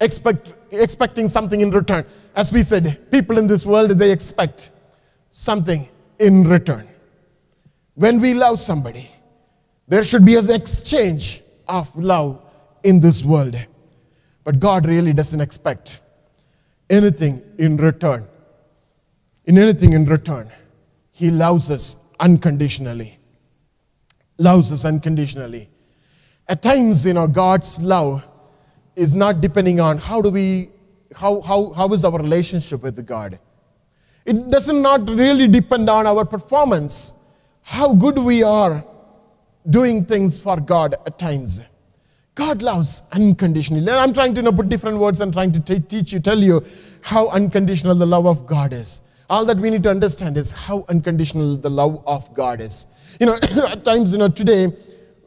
expect, 0.01 0.55
expecting 0.71 1.29
something 1.29 1.61
in 1.61 1.71
return. 1.71 2.05
As 2.35 2.53
we 2.53 2.63
said, 2.63 3.11
people 3.11 3.39
in 3.39 3.47
this 3.47 3.67
world, 3.67 3.91
they 3.91 4.11
expect 4.11 4.71
something 5.33 5.89
in 6.21 6.45
return. 6.45 6.87
When 7.95 8.21
we 8.21 8.35
love 8.35 8.61
somebody, 8.61 9.11
there 9.89 10.05
should 10.05 10.25
be 10.25 10.37
an 10.37 10.51
exchange 10.51 11.43
of 11.67 11.95
love 11.97 12.41
in 12.85 13.01
this 13.01 13.25
world. 13.25 13.57
But 14.45 14.61
God 14.61 14.87
really 14.87 15.13
doesn't 15.13 15.41
expect 15.41 16.01
anything 16.89 17.43
in 17.59 17.77
return. 17.79 18.27
In 19.47 19.59
anything 19.59 19.95
in 19.95 20.05
return, 20.05 20.51
He 21.11 21.31
loves 21.31 21.71
us 21.71 22.05
unconditionally. 22.21 23.19
Loves 24.39 24.71
us 24.71 24.85
unconditionally. 24.85 25.69
At 26.47 26.63
times, 26.63 27.07
you 27.07 27.15
know, 27.15 27.27
God's 27.27 27.81
love 27.81 28.27
is 28.97 29.17
not 29.17 29.41
depending 29.41 29.81
on 29.81 29.97
how 29.97 30.21
do 30.21 30.29
we, 30.29 30.71
how, 31.17 31.41
how, 31.41 31.73
how 31.73 31.89
is 31.93 32.05
our 32.05 32.19
relationship 32.19 32.83
with 32.83 33.05
God. 33.07 33.39
It 34.25 34.51
does 34.51 34.71
not 34.71 35.09
really 35.09 35.49
depend 35.49 35.91
on 35.91 36.07
our 36.07 36.25
performance, 36.25 37.15
how 37.63 37.95
good 37.95 38.19
we 38.19 38.43
are 38.43 38.85
doing 39.69 40.05
things 40.05 40.39
for 40.39 40.61
God 40.61 40.95
at 41.07 41.19
times. 41.19 41.61
God 42.35 42.63
loves 42.63 43.03
unconditionally. 43.13 43.83
And 43.83 43.91
I'm 43.91 44.15
trying 44.15 44.35
to 44.35 44.41
you 44.41 44.45
know, 44.45 44.53
put 44.53 44.69
different 44.69 44.99
words 44.99 45.21
and 45.21 45.33
trying 45.33 45.53
to 45.53 45.61
t- 45.61 45.81
teach 45.81 46.13
you, 46.13 46.21
tell 46.21 46.39
you 46.39 46.65
how 47.03 47.29
unconditional 47.29 47.95
the 47.95 48.07
love 48.07 48.27
of 48.27 48.47
God 48.47 48.73
is. 48.73 49.03
All 49.29 49.45
that 49.45 49.59
we 49.59 49.71
need 49.71 49.83
to 49.83 49.91
understand 49.91 50.37
is 50.37 50.53
how 50.53 50.85
unconditional 50.89 51.57
the 51.57 51.71
love 51.71 52.03
of 52.07 52.33
God 52.35 52.61
is. 52.61 52.87
You 53.21 53.27
know, 53.27 53.35
at 53.71 53.85
times, 53.85 54.13
you 54.13 54.19
know, 54.19 54.29
today, 54.29 54.73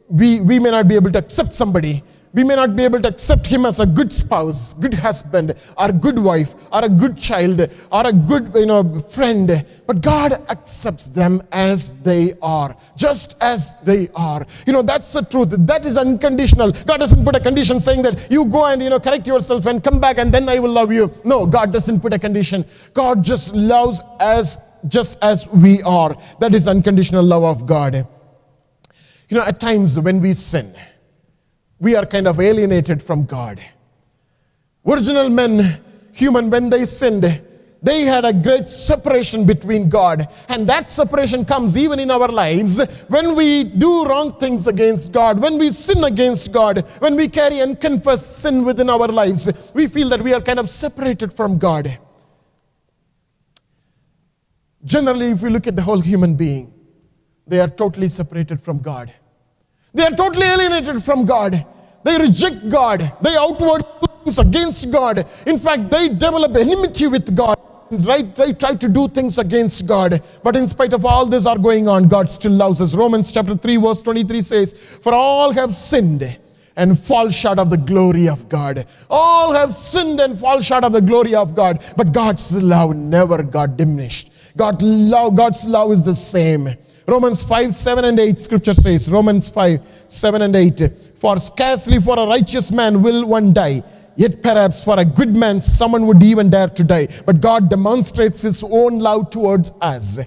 we, 0.08 0.40
we 0.40 0.58
may 0.58 0.70
not 0.70 0.88
be 0.88 0.94
able 0.94 1.12
to 1.12 1.18
accept 1.18 1.52
somebody 1.52 2.02
we 2.36 2.44
may 2.44 2.54
not 2.54 2.76
be 2.76 2.84
able 2.84 3.00
to 3.00 3.08
accept 3.08 3.46
him 3.46 3.64
as 3.64 3.80
a 3.80 3.86
good 3.86 4.12
spouse, 4.12 4.74
good 4.74 4.92
husband, 4.92 5.54
or 5.78 5.90
good 5.90 6.18
wife, 6.18 6.54
or 6.70 6.84
a 6.84 6.88
good 6.88 7.16
child, 7.16 7.60
or 7.90 8.06
a 8.06 8.12
good 8.12 8.52
you 8.54 8.66
know, 8.66 9.00
friend. 9.00 9.64
But 9.86 10.02
God 10.02 10.34
accepts 10.50 11.08
them 11.08 11.42
as 11.50 11.98
they 12.02 12.34
are, 12.42 12.76
just 12.94 13.36
as 13.40 13.78
they 13.80 14.10
are. 14.14 14.44
You 14.66 14.74
know, 14.74 14.82
that's 14.82 15.14
the 15.14 15.22
truth. 15.22 15.54
That 15.66 15.86
is 15.86 15.96
unconditional. 15.96 16.72
God 16.72 16.98
doesn't 16.98 17.24
put 17.24 17.34
a 17.34 17.40
condition 17.40 17.80
saying 17.80 18.02
that 18.02 18.28
you 18.30 18.44
go 18.44 18.66
and 18.66 18.82
you 18.82 18.90
know 18.90 19.00
correct 19.00 19.26
yourself 19.26 19.64
and 19.64 19.82
come 19.82 19.98
back 19.98 20.18
and 20.18 20.30
then 20.32 20.46
I 20.46 20.58
will 20.58 20.72
love 20.72 20.92
you. 20.92 21.10
No, 21.24 21.46
God 21.46 21.72
doesn't 21.72 22.00
put 22.00 22.12
a 22.12 22.18
condition. 22.18 22.66
God 22.92 23.24
just 23.24 23.54
loves 23.54 24.02
as 24.20 24.62
just 24.88 25.24
as 25.24 25.48
we 25.48 25.80
are. 25.82 26.14
That 26.40 26.54
is 26.54 26.68
unconditional 26.68 27.24
love 27.24 27.44
of 27.44 27.66
God. 27.66 28.06
You 29.28 29.38
know, 29.38 29.42
at 29.42 29.58
times 29.58 29.98
when 29.98 30.20
we 30.20 30.34
sin, 30.34 30.74
we 31.78 31.94
are 31.94 32.06
kind 32.06 32.26
of 32.26 32.40
alienated 32.40 33.02
from 33.02 33.24
God. 33.24 33.60
Original 34.86 35.28
men, 35.28 35.80
human, 36.12 36.48
when 36.48 36.70
they 36.70 36.84
sinned, 36.84 37.42
they 37.82 38.02
had 38.02 38.24
a 38.24 38.32
great 38.32 38.66
separation 38.66 39.44
between 39.44 39.88
God. 39.88 40.26
And 40.48 40.66
that 40.68 40.88
separation 40.88 41.44
comes 41.44 41.76
even 41.76 42.00
in 42.00 42.10
our 42.10 42.28
lives 42.28 43.04
when 43.08 43.34
we 43.36 43.64
do 43.64 44.04
wrong 44.04 44.32
things 44.38 44.66
against 44.66 45.12
God, 45.12 45.40
when 45.40 45.58
we 45.58 45.70
sin 45.70 46.02
against 46.04 46.52
God, 46.52 46.80
when 47.00 47.16
we 47.16 47.28
carry 47.28 47.60
and 47.60 47.78
confess 47.78 48.24
sin 48.24 48.64
within 48.64 48.88
our 48.88 49.08
lives. 49.08 49.70
We 49.74 49.86
feel 49.86 50.08
that 50.08 50.22
we 50.22 50.32
are 50.32 50.40
kind 50.40 50.58
of 50.58 50.68
separated 50.68 51.32
from 51.32 51.58
God. 51.58 51.98
Generally, 54.84 55.30
if 55.30 55.42
we 55.42 55.50
look 55.50 55.66
at 55.66 55.76
the 55.76 55.82
whole 55.82 56.00
human 56.00 56.36
being, 56.36 56.72
they 57.46 57.60
are 57.60 57.68
totally 57.68 58.08
separated 58.08 58.60
from 58.60 58.78
God. 58.78 59.12
They 59.96 60.04
are 60.04 60.10
totally 60.10 60.46
alienated 60.46 61.02
from 61.02 61.24
God. 61.24 61.64
They 62.04 62.18
reject 62.18 62.68
God. 62.68 63.00
They 63.22 63.34
outward 63.34 63.82
things 64.22 64.38
against 64.38 64.92
God. 64.92 65.24
In 65.46 65.58
fact, 65.58 65.88
they 65.88 66.08
develop 66.08 66.54
enmity 66.54 67.06
with 67.06 67.34
God. 67.34 67.58
Right, 67.90 68.34
they 68.34 68.52
try 68.52 68.74
to 68.74 68.88
do 68.90 69.08
things 69.08 69.38
against 69.38 69.86
God. 69.86 70.20
But 70.42 70.54
in 70.54 70.66
spite 70.66 70.92
of 70.92 71.06
all 71.06 71.24
this 71.24 71.46
are 71.46 71.56
going 71.56 71.88
on, 71.88 72.08
God 72.08 72.30
still 72.30 72.52
loves 72.52 72.82
us. 72.82 72.94
Romans 72.94 73.32
chapter 73.32 73.56
3, 73.56 73.76
verse 73.78 74.02
23 74.02 74.42
says, 74.42 74.98
For 75.02 75.14
all 75.14 75.50
have 75.52 75.72
sinned 75.72 76.38
and 76.76 76.98
fall 76.98 77.30
short 77.30 77.58
of 77.58 77.70
the 77.70 77.78
glory 77.78 78.28
of 78.28 78.48
God. 78.50 78.84
All 79.08 79.54
have 79.54 79.72
sinned 79.72 80.20
and 80.20 80.38
fall 80.38 80.60
short 80.60 80.84
of 80.84 80.92
the 80.92 81.00
glory 81.00 81.34
of 81.34 81.54
God. 81.54 81.82
But 81.96 82.12
God's 82.12 82.62
love 82.62 82.94
never 82.94 83.42
got 83.42 83.78
diminished. 83.78 84.30
God 84.58 84.82
love, 84.82 85.36
God's 85.36 85.66
love 85.66 85.90
is 85.92 86.04
the 86.04 86.14
same. 86.14 86.68
Romans 87.06 87.44
5, 87.44 87.72
7 87.72 88.04
and 88.04 88.18
8, 88.18 88.38
scripture 88.38 88.74
says, 88.74 89.10
Romans 89.10 89.48
5, 89.48 90.04
7 90.08 90.42
and 90.42 90.56
8, 90.56 90.90
For 91.14 91.38
scarcely 91.38 92.00
for 92.00 92.18
a 92.18 92.26
righteous 92.26 92.72
man 92.72 93.00
will 93.00 93.26
one 93.26 93.52
die, 93.52 93.82
yet 94.16 94.42
perhaps 94.42 94.82
for 94.82 94.98
a 94.98 95.04
good 95.04 95.34
man 95.34 95.60
someone 95.60 96.06
would 96.06 96.22
even 96.22 96.50
dare 96.50 96.68
to 96.68 96.82
die. 96.82 97.06
But 97.24 97.40
God 97.40 97.70
demonstrates 97.70 98.42
his 98.42 98.64
own 98.64 98.98
love 98.98 99.30
towards 99.30 99.70
us 99.80 100.18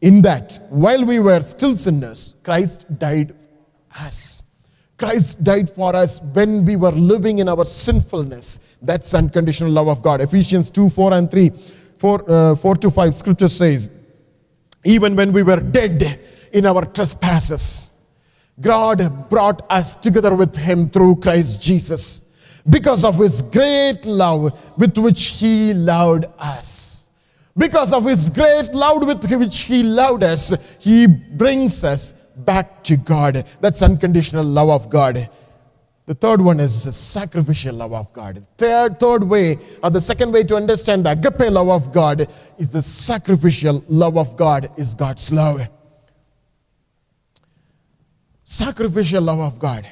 in 0.00 0.22
that 0.22 0.60
while 0.68 1.04
we 1.04 1.18
were 1.18 1.40
still 1.40 1.74
sinners, 1.74 2.36
Christ 2.42 2.86
died 2.98 3.34
for 3.34 4.02
us. 4.06 4.44
Christ 4.98 5.42
died 5.42 5.68
for 5.68 5.96
us 5.96 6.20
when 6.32 6.64
we 6.64 6.76
were 6.76 6.92
living 6.92 7.40
in 7.40 7.48
our 7.48 7.64
sinfulness. 7.64 8.76
That's 8.80 9.12
unconditional 9.14 9.72
love 9.72 9.88
of 9.88 10.02
God. 10.02 10.20
Ephesians 10.20 10.70
2, 10.70 10.88
4 10.88 11.14
and 11.14 11.30
3, 11.30 11.50
4, 11.98 12.24
uh, 12.30 12.54
4 12.54 12.76
to 12.76 12.90
5, 12.90 13.16
scripture 13.16 13.48
says, 13.48 13.90
even 14.84 15.16
when 15.16 15.32
we 15.32 15.42
were 15.42 15.60
dead 15.60 16.20
in 16.52 16.66
our 16.66 16.84
trespasses, 16.84 17.94
God 18.60 19.28
brought 19.30 19.62
us 19.70 19.96
together 19.96 20.34
with 20.34 20.56
Him 20.56 20.88
through 20.88 21.16
Christ 21.16 21.62
Jesus 21.62 22.62
because 22.68 23.04
of 23.04 23.18
His 23.18 23.42
great 23.42 24.04
love 24.04 24.78
with 24.78 24.96
which 24.98 25.38
He 25.38 25.74
loved 25.74 26.26
us. 26.38 27.08
Because 27.56 27.92
of 27.92 28.04
His 28.04 28.30
great 28.30 28.74
love 28.74 29.06
with 29.06 29.30
which 29.30 29.62
He 29.62 29.82
loved 29.82 30.22
us, 30.22 30.76
He 30.80 31.06
brings 31.06 31.84
us 31.84 32.12
back 32.36 32.82
to 32.84 32.96
God. 32.96 33.44
That's 33.60 33.82
unconditional 33.82 34.44
love 34.44 34.70
of 34.70 34.90
God. 34.90 35.28
The 36.06 36.14
third 36.14 36.40
one 36.40 36.58
is 36.58 36.84
the 36.84 36.92
sacrificial 36.92 37.76
love 37.76 37.92
of 37.92 38.12
God. 38.12 38.44
Third, 38.58 38.98
third 38.98 39.22
way, 39.22 39.56
or 39.82 39.90
the 39.90 40.00
second 40.00 40.32
way 40.32 40.42
to 40.44 40.56
understand 40.56 41.06
the 41.06 41.12
agape 41.12 41.50
love 41.50 41.68
of 41.68 41.92
God 41.92 42.26
is 42.58 42.70
the 42.70 42.82
sacrificial 42.82 43.84
love 43.88 44.16
of 44.16 44.36
God 44.36 44.68
is 44.76 44.94
God's 44.94 45.32
love. 45.32 45.60
Sacrificial 48.42 49.22
love 49.22 49.38
of 49.38 49.58
God. 49.60 49.86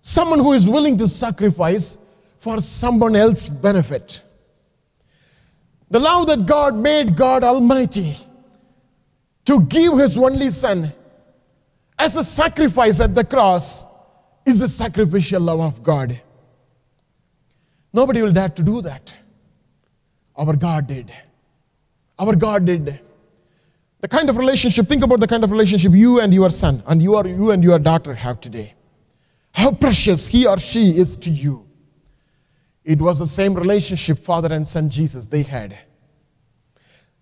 Someone 0.00 0.40
who 0.40 0.52
is 0.52 0.68
willing 0.68 0.98
to 0.98 1.06
sacrifice 1.06 1.98
for 2.40 2.60
someone 2.60 3.14
else's 3.14 3.48
benefit. 3.48 4.22
The 5.90 6.00
love 6.00 6.26
that 6.26 6.44
God 6.46 6.74
made 6.74 7.16
God 7.16 7.44
Almighty 7.44 8.14
to 9.44 9.62
give 9.62 9.98
His 9.98 10.18
only 10.18 10.50
Son 10.50 10.92
as 11.98 12.16
a 12.16 12.24
sacrifice 12.24 13.00
at 13.00 13.14
the 13.14 13.24
cross 13.24 13.86
is 14.46 14.60
the 14.60 14.68
sacrificial 14.68 15.42
love 15.42 15.60
of 15.60 15.82
God. 15.82 16.18
Nobody 17.92 18.22
will 18.22 18.32
dare 18.32 18.48
to 18.50 18.62
do 18.62 18.80
that. 18.82 19.14
Our 20.36 20.54
God 20.54 20.86
did. 20.86 21.12
Our 22.18 22.36
God 22.36 22.64
did. 22.64 23.00
The 24.00 24.08
kind 24.08 24.30
of 24.30 24.36
relationship, 24.36 24.86
think 24.86 25.02
about 25.02 25.18
the 25.18 25.26
kind 25.26 25.42
of 25.42 25.50
relationship 25.50 25.92
you 25.92 26.20
and 26.20 26.32
your 26.32 26.50
son 26.50 26.82
and 26.86 27.02
you, 27.02 27.16
are, 27.16 27.26
you 27.26 27.50
and 27.50 27.64
your 27.64 27.78
daughter 27.78 28.14
have 28.14 28.40
today. 28.40 28.74
How 29.52 29.72
precious 29.72 30.28
he 30.28 30.46
or 30.46 30.58
she 30.58 30.96
is 30.96 31.16
to 31.16 31.30
you. 31.30 31.66
It 32.84 33.00
was 33.00 33.18
the 33.18 33.26
same 33.26 33.54
relationship 33.54 34.18
father 34.18 34.54
and 34.54 34.68
son 34.68 34.90
Jesus 34.90 35.26
they 35.26 35.42
had. 35.42 35.76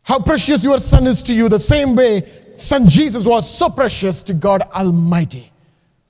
How 0.02 0.18
precious 0.18 0.62
your 0.62 0.78
son 0.78 1.06
is 1.06 1.22
to 1.22 1.32
you, 1.32 1.48
the 1.48 1.58
same 1.58 1.96
way 1.96 2.22
son 2.58 2.86
Jesus 2.86 3.24
was 3.24 3.48
so 3.48 3.70
precious 3.70 4.22
to 4.24 4.34
God 4.34 4.60
Almighty 4.62 5.53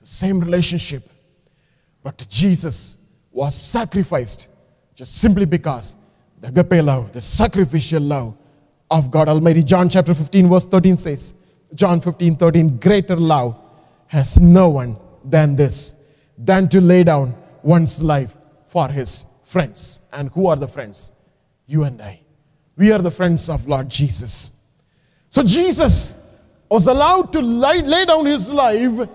same 0.05 0.39
relationship. 0.39 1.09
But 2.03 2.25
Jesus 2.29 2.97
was 3.31 3.55
sacrificed 3.55 4.49
just 4.93 5.17
simply 5.17 5.45
because 5.45 5.97
the 6.39 6.47
agape 6.47 6.83
love, 6.83 7.11
the 7.11 7.21
sacrificial 7.21 8.01
love 8.01 8.37
of 8.91 9.09
God 9.09 9.27
Almighty. 9.27 9.63
John 9.63 9.89
chapter 9.89 10.13
15, 10.13 10.49
verse 10.49 10.65
13 10.65 10.97
says, 10.97 11.39
John 11.73 11.99
15, 11.99 12.35
13, 12.35 12.77
greater 12.77 13.15
love 13.15 13.57
has 14.07 14.39
no 14.39 14.69
one 14.69 14.95
than 15.23 15.55
this, 15.55 16.03
than 16.37 16.69
to 16.69 16.79
lay 16.79 17.03
down 17.03 17.35
one's 17.63 18.03
life 18.03 18.37
for 18.67 18.87
his 18.87 19.25
friends. 19.45 20.07
And 20.13 20.29
who 20.29 20.47
are 20.47 20.55
the 20.55 20.67
friends? 20.67 21.13
You 21.65 21.83
and 21.83 22.01
I. 22.01 22.21
We 22.77 22.91
are 22.91 22.99
the 22.99 23.11
friends 23.11 23.49
of 23.49 23.67
Lord 23.67 23.89
Jesus. 23.89 24.55
So 25.29 25.41
Jesus 25.43 26.15
was 26.69 26.87
allowed 26.87 27.33
to 27.33 27.41
lay, 27.41 27.81
lay 27.81 28.05
down 28.05 28.25
his 28.25 28.51
life 28.51 29.09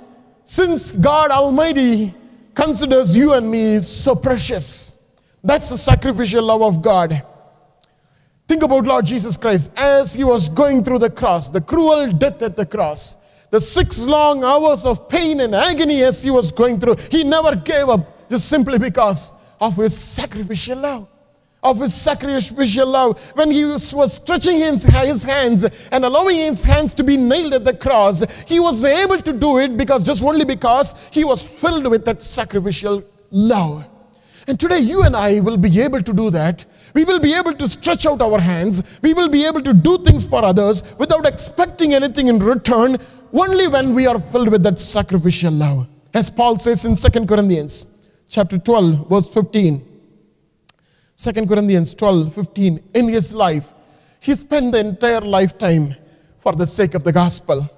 since 0.50 0.96
God 0.96 1.30
Almighty 1.30 2.12
considers 2.54 3.16
you 3.16 3.34
and 3.34 3.48
me 3.48 3.78
so 3.78 4.16
precious. 4.16 4.98
That's 5.44 5.70
the 5.70 5.78
sacrificial 5.78 6.42
love 6.42 6.60
of 6.60 6.82
God. 6.82 7.22
Think 8.48 8.64
about 8.64 8.82
Lord 8.82 9.06
Jesus 9.06 9.36
Christ 9.36 9.72
as 9.78 10.12
he 10.12 10.24
was 10.24 10.48
going 10.48 10.82
through 10.82 10.98
the 10.98 11.08
cross, 11.08 11.50
the 11.50 11.60
cruel 11.60 12.10
death 12.10 12.42
at 12.42 12.56
the 12.56 12.66
cross, 12.66 13.16
the 13.50 13.60
six 13.60 14.04
long 14.08 14.42
hours 14.42 14.84
of 14.86 15.08
pain 15.08 15.38
and 15.38 15.54
agony 15.54 16.02
as 16.02 16.20
he 16.20 16.32
was 16.32 16.50
going 16.50 16.80
through. 16.80 16.96
He 17.12 17.22
never 17.22 17.54
gave 17.54 17.88
up 17.88 18.28
just 18.28 18.48
simply 18.48 18.80
because 18.80 19.32
of 19.60 19.76
his 19.76 19.96
sacrificial 19.96 20.78
love 20.78 21.09
of 21.62 21.78
his 21.78 21.94
sacrificial 21.94 22.86
love 22.86 23.20
when 23.36 23.50
he 23.50 23.64
was, 23.64 24.14
stretching 24.14 24.56
his, 24.56 24.84
his 24.84 25.24
hands 25.24 25.64
and 25.90 26.04
allowing 26.04 26.36
his 26.36 26.64
hands 26.64 26.94
to 26.94 27.04
be 27.04 27.16
nailed 27.16 27.54
at 27.54 27.64
the 27.64 27.76
cross 27.76 28.24
he 28.44 28.58
was 28.58 28.84
able 28.84 29.18
to 29.18 29.32
do 29.32 29.58
it 29.58 29.76
because 29.76 30.04
just 30.04 30.22
only 30.22 30.44
because 30.44 31.08
he 31.12 31.24
was 31.24 31.56
filled 31.56 31.86
with 31.86 32.04
that 32.04 32.22
sacrificial 32.22 33.04
love. 33.30 33.86
And 34.48 34.58
today 34.58 34.80
you 34.80 35.02
and 35.02 35.14
i 35.14 35.40
will 35.40 35.56
be 35.56 35.80
able 35.80 36.02
to 36.02 36.12
do 36.12 36.30
that. 36.30 36.64
We 36.94 37.04
will 37.04 37.20
be 37.20 37.34
able 37.34 37.52
to 37.54 37.68
stretch 37.68 38.04
out 38.06 38.20
our 38.20 38.40
hands. 38.40 38.98
We 39.00 39.14
will 39.14 39.28
be 39.28 39.46
able 39.46 39.62
to 39.62 39.72
do 39.72 39.98
things 39.98 40.26
for 40.26 40.44
others 40.44 40.96
without 40.98 41.24
expecting 41.26 41.94
anything 41.94 42.26
in 42.26 42.38
return 42.40 42.96
only 43.32 43.68
when 43.68 43.94
we 43.94 44.06
are 44.06 44.18
filled 44.18 44.50
with 44.50 44.64
that 44.64 44.78
sacrificial 44.78 45.52
love. 45.52 45.86
As 46.14 46.30
paul 46.30 46.58
says 46.58 46.84
in 46.84 46.96
2 46.96 47.26
corinthians 47.26 47.86
chapter 48.28 48.58
12 48.58 49.08
verse 49.08 49.28
15 49.32 49.89
2 51.20 51.46
Corinthians 51.46 51.94
12 51.94 52.34
15. 52.34 52.82
In 52.94 53.08
his 53.08 53.34
life, 53.34 53.74
he 54.20 54.34
spent 54.34 54.72
the 54.72 54.80
entire 54.80 55.20
lifetime 55.20 55.94
for 56.38 56.54
the 56.54 56.66
sake 56.66 56.94
of 56.94 57.04
the 57.04 57.12
gospel. 57.12 57.68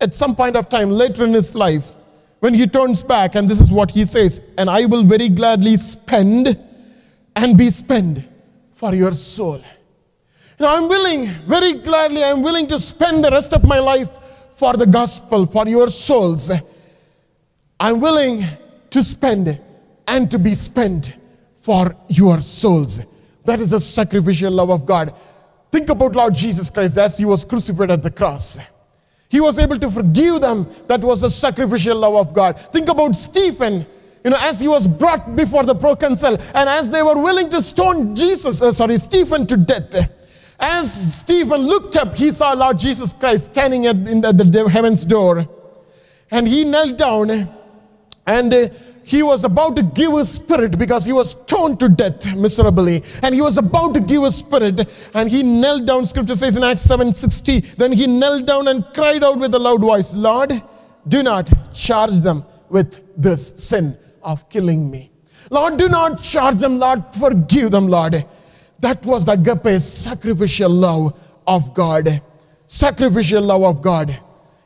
At 0.00 0.14
some 0.14 0.34
point 0.34 0.56
of 0.56 0.70
time 0.70 0.90
later 0.90 1.26
in 1.26 1.34
his 1.34 1.54
life, 1.54 1.94
when 2.38 2.54
he 2.54 2.66
turns 2.66 3.02
back, 3.02 3.34
and 3.34 3.46
this 3.46 3.60
is 3.60 3.70
what 3.70 3.90
he 3.90 4.06
says, 4.06 4.46
and 4.56 4.70
I 4.70 4.86
will 4.86 5.02
very 5.02 5.28
gladly 5.28 5.76
spend 5.76 6.58
and 7.36 7.58
be 7.58 7.68
spent 7.68 8.26
for 8.72 8.94
your 8.94 9.12
soul. 9.12 9.62
Now 10.58 10.74
I'm 10.74 10.88
willing, 10.88 11.26
very 11.46 11.74
gladly, 11.74 12.24
I'm 12.24 12.40
willing 12.40 12.66
to 12.68 12.78
spend 12.78 13.22
the 13.22 13.30
rest 13.30 13.52
of 13.52 13.66
my 13.66 13.78
life 13.78 14.08
for 14.54 14.72
the 14.72 14.86
gospel, 14.86 15.44
for 15.44 15.68
your 15.68 15.88
souls. 15.88 16.50
I'm 17.78 18.00
willing 18.00 18.42
to 18.88 19.04
spend 19.04 19.60
and 20.08 20.30
to 20.30 20.38
be 20.38 20.54
spent 20.54 21.19
for 21.70 21.94
your 22.08 22.40
souls. 22.40 23.06
That 23.44 23.60
is 23.60 23.70
the 23.70 23.78
sacrificial 23.78 24.50
love 24.50 24.70
of 24.70 24.84
God. 24.84 25.14
Think 25.70 25.88
about 25.88 26.16
Lord 26.16 26.34
Jesus 26.34 26.68
Christ 26.68 26.98
as 26.98 27.16
he 27.16 27.24
was 27.24 27.44
crucified 27.44 27.92
at 27.92 28.02
the 28.02 28.10
cross. 28.10 28.58
He 29.28 29.40
was 29.40 29.56
able 29.56 29.78
to 29.78 29.88
forgive 29.88 30.40
them. 30.40 30.66
That 30.88 31.00
was 31.00 31.20
the 31.20 31.30
sacrificial 31.30 31.96
love 31.96 32.16
of 32.16 32.34
God. 32.34 32.58
Think 32.58 32.88
about 32.88 33.14
Stephen, 33.14 33.86
you 34.24 34.30
know, 34.30 34.36
as 34.40 34.58
he 34.58 34.66
was 34.66 34.84
brought 34.84 35.36
before 35.36 35.62
the 35.62 35.76
proconsul 35.76 36.38
and 36.56 36.68
as 36.68 36.90
they 36.90 37.04
were 37.04 37.22
willing 37.22 37.48
to 37.50 37.62
stone 37.62 38.16
Jesus, 38.16 38.60
uh, 38.62 38.72
sorry, 38.72 38.98
Stephen 38.98 39.46
to 39.46 39.56
death. 39.56 40.12
As 40.58 41.20
Stephen 41.20 41.60
looked 41.60 41.94
up, 41.94 42.16
he 42.16 42.32
saw 42.32 42.52
Lord 42.52 42.80
Jesus 42.80 43.12
Christ 43.12 43.44
standing 43.54 43.86
at, 43.86 43.94
in 44.08 44.22
the, 44.22 44.32
the 44.32 44.68
heaven's 44.68 45.04
door. 45.04 45.48
And 46.32 46.48
he 46.48 46.64
knelt 46.64 46.98
down 46.98 47.30
and 48.26 48.54
uh, 48.54 48.68
he 49.02 49.22
was 49.22 49.44
about 49.44 49.76
to 49.76 49.82
give 49.82 50.12
his 50.12 50.30
spirit 50.30 50.78
because 50.78 51.04
he 51.04 51.12
was 51.12 51.30
stoned 51.30 51.80
to 51.80 51.88
death 51.88 52.34
miserably. 52.36 53.02
And 53.22 53.34
he 53.34 53.40
was 53.40 53.56
about 53.58 53.94
to 53.94 54.00
give 54.00 54.22
his 54.22 54.36
spirit 54.36 54.86
and 55.14 55.30
he 55.30 55.42
knelt 55.42 55.86
down. 55.86 56.04
Scripture 56.04 56.36
says 56.36 56.56
in 56.56 56.64
acts 56.64 56.86
7.60 56.86 57.76
then 57.76 57.92
he 57.92 58.06
knelt 58.06 58.46
down 58.46 58.68
and 58.68 58.84
cried 58.94 59.24
out 59.24 59.38
with 59.38 59.54
a 59.54 59.58
loud 59.58 59.80
voice 59.80 60.14
lord 60.14 60.52
do 61.08 61.22
not 61.22 61.50
charge 61.74 62.20
them 62.20 62.44
with 62.68 63.00
this 63.16 63.48
sin 63.48 63.96
of 64.22 64.48
killing 64.48 64.90
me. 64.90 65.10
Lord 65.50 65.78
do 65.78 65.88
not 65.88 66.22
charge 66.22 66.58
them. 66.58 66.78
Lord 66.78 67.02
forgive 67.18 67.70
them 67.70 67.88
lord. 67.88 68.24
That 68.80 69.04
was 69.04 69.24
the 69.24 69.32
agape 69.32 69.80
sacrificial 69.80 70.70
love 70.70 71.18
of 71.46 71.74
god. 71.74 72.22
Sacrificial 72.66 73.42
love 73.42 73.62
of 73.62 73.82
god. 73.82 74.18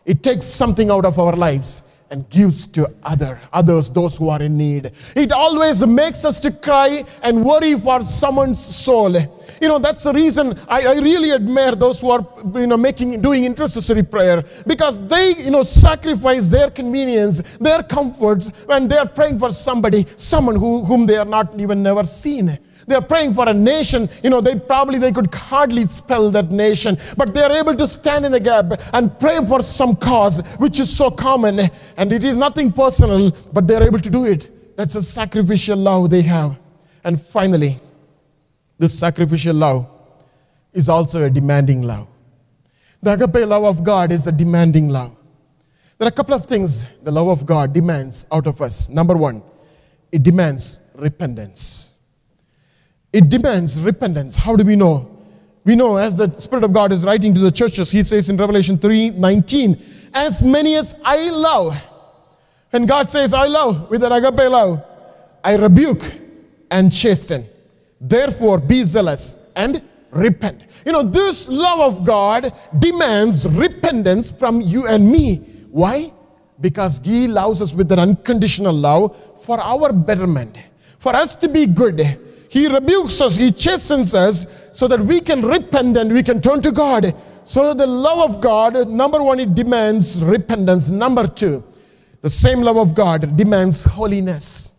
It 0.05 0.23
takes 0.23 0.45
something 0.45 0.91
out 0.91 1.07
of 1.07 1.19
our 1.19 1.35
lives 1.35 1.83
and 2.15 2.31
gives 2.31 2.69
to 2.69 2.89
other 3.03 3.41
others 3.53 3.91
those 3.91 4.17
who 4.17 4.29
are 4.29 4.41
in 4.41 4.57
need. 4.57 4.93
It 5.17 5.33
always 5.33 5.85
makes 5.85 6.25
us 6.25 6.39
to 6.41 6.51
cry 6.53 7.03
and 7.25 7.45
worry 7.45 7.75
for 7.75 8.03
someone's 8.03 8.65
soul. 8.65 9.13
You 9.61 9.69
know 9.69 9.81
that's 9.81 10.05
the 10.05 10.13
reason 10.13 10.55
I, 10.69 10.81
I, 10.95 10.95
really 11.09 11.33
admire 11.33 11.75
those 11.75 12.01
who 12.01 12.11
are 12.11 12.25
you 12.55 12.69
know 12.69 12.77
making 12.77 13.21
doing 13.21 13.45
intercessory 13.45 14.05
prayer. 14.05 14.45
Because 14.65 15.07
they 15.09 15.35
you 15.47 15.51
know 15.51 15.65
sacrifice 15.65 16.49
their 16.49 16.71
convenience 16.71 17.59
their 17.59 17.83
comforts 17.83 18.51
when 18.67 18.87
they 18.87 18.97
are 18.97 19.09
praying 19.09 19.41
for 19.41 19.51
somebody 19.51 20.05
someone 20.17 20.55
who, 20.55 20.85
whom 20.85 21.07
they 21.07 21.17
are 21.17 21.31
not 21.37 21.59
even 21.59 21.83
never 21.83 22.05
seen 22.05 22.59
they're 22.87 23.01
praying 23.01 23.35
for 23.35 23.49
a 23.49 23.55
nation. 23.55 24.09
You 24.23 24.31
know, 24.31 24.41
they 24.41 24.59
probably 24.59 24.99
they 24.99 25.13
could 25.13 25.33
hardly 25.35 25.87
spell 25.87 26.31
that 26.31 26.51
nation, 26.51 26.97
but 27.17 27.35
they're 27.35 27.53
able 27.53 27.75
to 27.77 27.87
stand 27.87 28.25
in 28.25 28.33
the 28.33 28.41
gap 28.41 28.67
and 28.93 29.19
pray 29.19 29.45
for 29.47 29.63
some 29.63 29.97
cause 29.97 30.47
which 30.59 30.79
is 30.79 30.95
so 30.95 31.11
common. 31.11 31.61
And 31.97 32.13
it 32.13 32.25
is 32.25 32.37
nothing 32.37 32.73
personal, 32.73 33.33
but 33.53 33.67
they're 33.67 33.83
able 33.83 34.01
to 34.01 34.11
do 34.11 34.25
it. 34.25 34.77
That's 34.77 34.95
a 34.95 35.03
sacrificial 35.03 35.79
love 35.79 36.11
they 36.11 36.23
have. 36.23 36.59
And 37.05 37.21
finally, 37.21 37.79
this 38.79 38.99
sacrificial 38.99 39.55
love 39.55 39.87
is 40.73 40.89
also 40.89 41.23
a 41.23 41.31
demanding 41.31 41.83
love. 41.83 42.09
The 43.01 43.13
agape 43.13 43.47
love 43.47 43.65
of 43.65 43.85
God 43.85 44.13
is 44.13 44.27
a 44.27 44.33
demanding 44.33 44.89
love. 44.89 45.15
There 45.99 46.07
are 46.07 46.09
a 46.09 46.13
couple 46.13 46.35
of 46.35 46.47
things 46.47 46.87
the 47.03 47.13
love 47.13 47.29
of 47.29 47.47
God 47.47 47.73
demands 47.73 48.27
out 48.33 48.47
of 48.47 48.61
us. 48.61 48.89
Number 48.89 49.17
one, 49.17 49.43
it 50.11 50.23
demands 50.23 50.81
repentance. 50.97 51.94
It 53.15 53.29
demands 53.29 53.81
repentance. 53.81 54.35
How 54.35 54.57
do 54.57 54.65
we 54.65 54.75
know? 54.75 55.09
We 55.65 55.77
know 55.77 55.99
as 55.99 56.17
the 56.17 56.33
Spirit 56.33 56.65
of 56.65 56.73
God 56.73 56.91
is 56.91 57.05
writing 57.05 57.33
to 57.35 57.39
the 57.39 57.53
churches, 57.53 57.93
He 57.93 58.03
says 58.03 58.29
in 58.29 58.37
Revelation 58.37 58.77
3 58.77 59.11
19, 59.11 59.81
as 60.15 60.43
many 60.43 60.75
as 60.75 61.01
I 61.05 61.31
love, 61.31 61.81
and 62.73 62.89
God 62.89 63.09
says, 63.09 63.33
I 63.33 63.47
love 63.47 63.89
with 63.89 64.03
an 64.03 64.11
agape 64.11 64.51
love, 64.51 64.85
I 65.45 65.55
rebuke 65.55 66.03
and 66.73 66.93
chasten. 66.93 67.47
Therefore, 68.01 68.59
be 68.59 68.83
zealous 68.83 69.37
and 69.55 69.81
repent. 70.11 70.65
You 70.85 70.91
know, 70.91 71.05
this 71.05 71.49
love 71.49 71.95
of 71.95 72.05
God 72.05 72.53
demands 72.81 73.49
repentance 73.49 74.29
from 74.29 74.61
you 74.61 74.89
and 74.89 75.09
me. 75.09 75.37
Why? 75.71 76.13
Because 76.61 76.99
He 76.99 77.29
loves 77.29 77.63
us 77.63 77.75
with 77.75 77.93
an 77.93 78.01
unconditional 78.01 78.75
love 78.75 79.17
for 79.45 79.61
our 79.61 79.93
betterment, 79.93 80.59
for 80.99 81.15
us 81.15 81.37
to 81.37 81.47
be 81.47 81.67
good 81.67 82.19
he 82.55 82.69
rebukes 82.69 83.21
us, 83.21 83.35
He 83.35 83.51
chastens 83.51 84.15
us 84.15 84.71
so 84.73 84.87
that 84.87 85.01
we 85.01 85.19
can 85.19 85.43
repent 85.43 85.97
and 85.97 86.13
we 86.13 86.23
can 86.23 86.41
turn 86.41 86.63
to 86.63 86.71
God. 86.71 87.13
So 87.43 87.75
the 87.75 87.85
love 87.85 88.31
of 88.31 88.41
God, 88.41 88.89
number 88.89 89.21
one, 89.21 89.41
it 89.41 89.57
demands 89.57 90.23
repentance. 90.23 90.89
Number 90.89 91.27
two, 91.27 91.65
the 92.21 92.31
same 92.31 92.61
love 92.61 92.77
of 92.77 92.95
God 92.95 93.37
demands 93.37 93.83
holiness. 93.83 94.77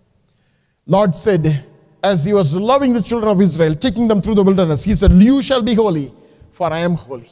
Lord 0.88 1.14
said, 1.14 1.66
as 2.02 2.24
he 2.24 2.32
was 2.32 2.56
loving 2.56 2.94
the 2.94 3.02
children 3.02 3.30
of 3.30 3.42
Israel, 3.42 3.76
taking 3.76 4.08
them 4.08 4.22
through 4.22 4.36
the 4.36 4.44
wilderness, 4.44 4.86
he 4.86 4.94
said, 4.94 5.12
You 5.12 5.42
shall 5.42 5.62
be 5.62 5.74
holy, 5.74 6.14
for 6.54 6.72
I 6.72 6.80
am 6.80 6.94
holy. 6.94 7.30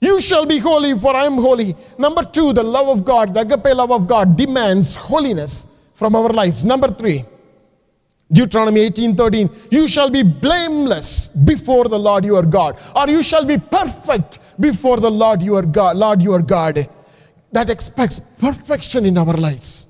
You 0.00 0.20
shall 0.20 0.46
be 0.46 0.58
holy, 0.58 0.96
for 0.96 1.16
I 1.16 1.24
am 1.24 1.34
holy. 1.34 1.74
Number 1.98 2.22
two, 2.22 2.52
the 2.52 2.62
love 2.62 2.86
of 2.86 3.04
God, 3.04 3.34
the 3.34 3.40
agape 3.40 3.74
love 3.74 3.90
of 3.90 4.06
God 4.06 4.36
demands 4.36 4.94
holiness 4.94 5.66
from 5.94 6.14
our 6.14 6.28
lives. 6.28 6.64
Number 6.64 6.86
three, 6.86 7.24
Deuteronomy 8.32 8.80
18 8.80 9.14
13, 9.14 9.50
you 9.70 9.86
shall 9.86 10.10
be 10.10 10.22
blameless 10.22 11.28
before 11.28 11.84
the 11.84 11.98
Lord 11.98 12.24
your 12.24 12.42
God, 12.42 12.78
or 12.96 13.08
you 13.08 13.22
shall 13.22 13.44
be 13.44 13.58
perfect 13.58 14.38
before 14.58 14.98
the 14.98 15.10
Lord 15.10 15.42
your 15.42 15.62
God, 15.62 15.96
Lord 15.96 16.22
your 16.22 16.40
God. 16.40 16.88
That 17.52 17.68
expects 17.68 18.20
perfection 18.38 19.04
in 19.04 19.18
our 19.18 19.34
lives. 19.34 19.88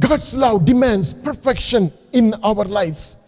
God's 0.00 0.36
love 0.36 0.64
demands 0.64 1.14
perfection 1.14 1.92
in 2.12 2.34
our 2.42 2.64
lives. 2.64 3.18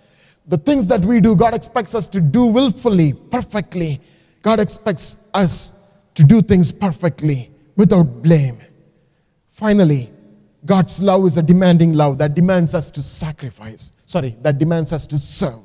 The 0.48 0.56
things 0.56 0.88
that 0.88 1.02
we 1.02 1.20
do, 1.20 1.36
God 1.36 1.54
expects 1.54 1.94
us 1.94 2.08
to 2.08 2.20
do 2.20 2.46
willfully, 2.46 3.12
perfectly. 3.30 4.00
God 4.42 4.58
expects 4.58 5.18
us 5.34 5.78
to 6.14 6.24
do 6.24 6.42
things 6.42 6.72
perfectly 6.72 7.50
without 7.76 8.22
blame. 8.22 8.58
Finally, 9.50 10.10
God's 10.64 11.02
love 11.02 11.26
is 11.26 11.36
a 11.36 11.42
demanding 11.42 11.94
love 11.94 12.18
that 12.18 12.34
demands 12.34 12.74
us 12.74 12.90
to 12.92 13.02
sacrifice 13.02 13.92
sorry, 14.12 14.36
that 14.42 14.58
demands 14.58 14.92
us 14.92 15.06
to 15.06 15.18
serve. 15.18 15.64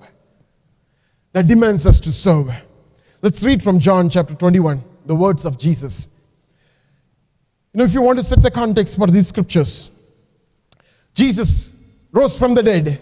That 1.33 1.47
demands 1.47 1.85
us 1.85 1.99
to 1.99 2.13
serve. 2.13 2.49
Let's 3.21 3.43
read 3.43 3.61
from 3.61 3.77
John 3.77 4.09
chapter 4.09 4.33
21, 4.33 4.81
the 5.05 5.15
words 5.15 5.43
of 5.43 5.59
Jesus. 5.59 6.17
You 7.73 7.79
know, 7.79 7.83
if 7.83 7.93
you 7.93 8.01
want 8.01 8.19
to 8.19 8.23
set 8.23 8.41
the 8.41 8.49
context 8.49 8.97
for 8.97 9.07
these 9.07 9.27
scriptures, 9.27 9.91
Jesus 11.13 11.75
rose 12.13 12.39
from 12.39 12.53
the 12.53 12.63
dead 12.63 13.01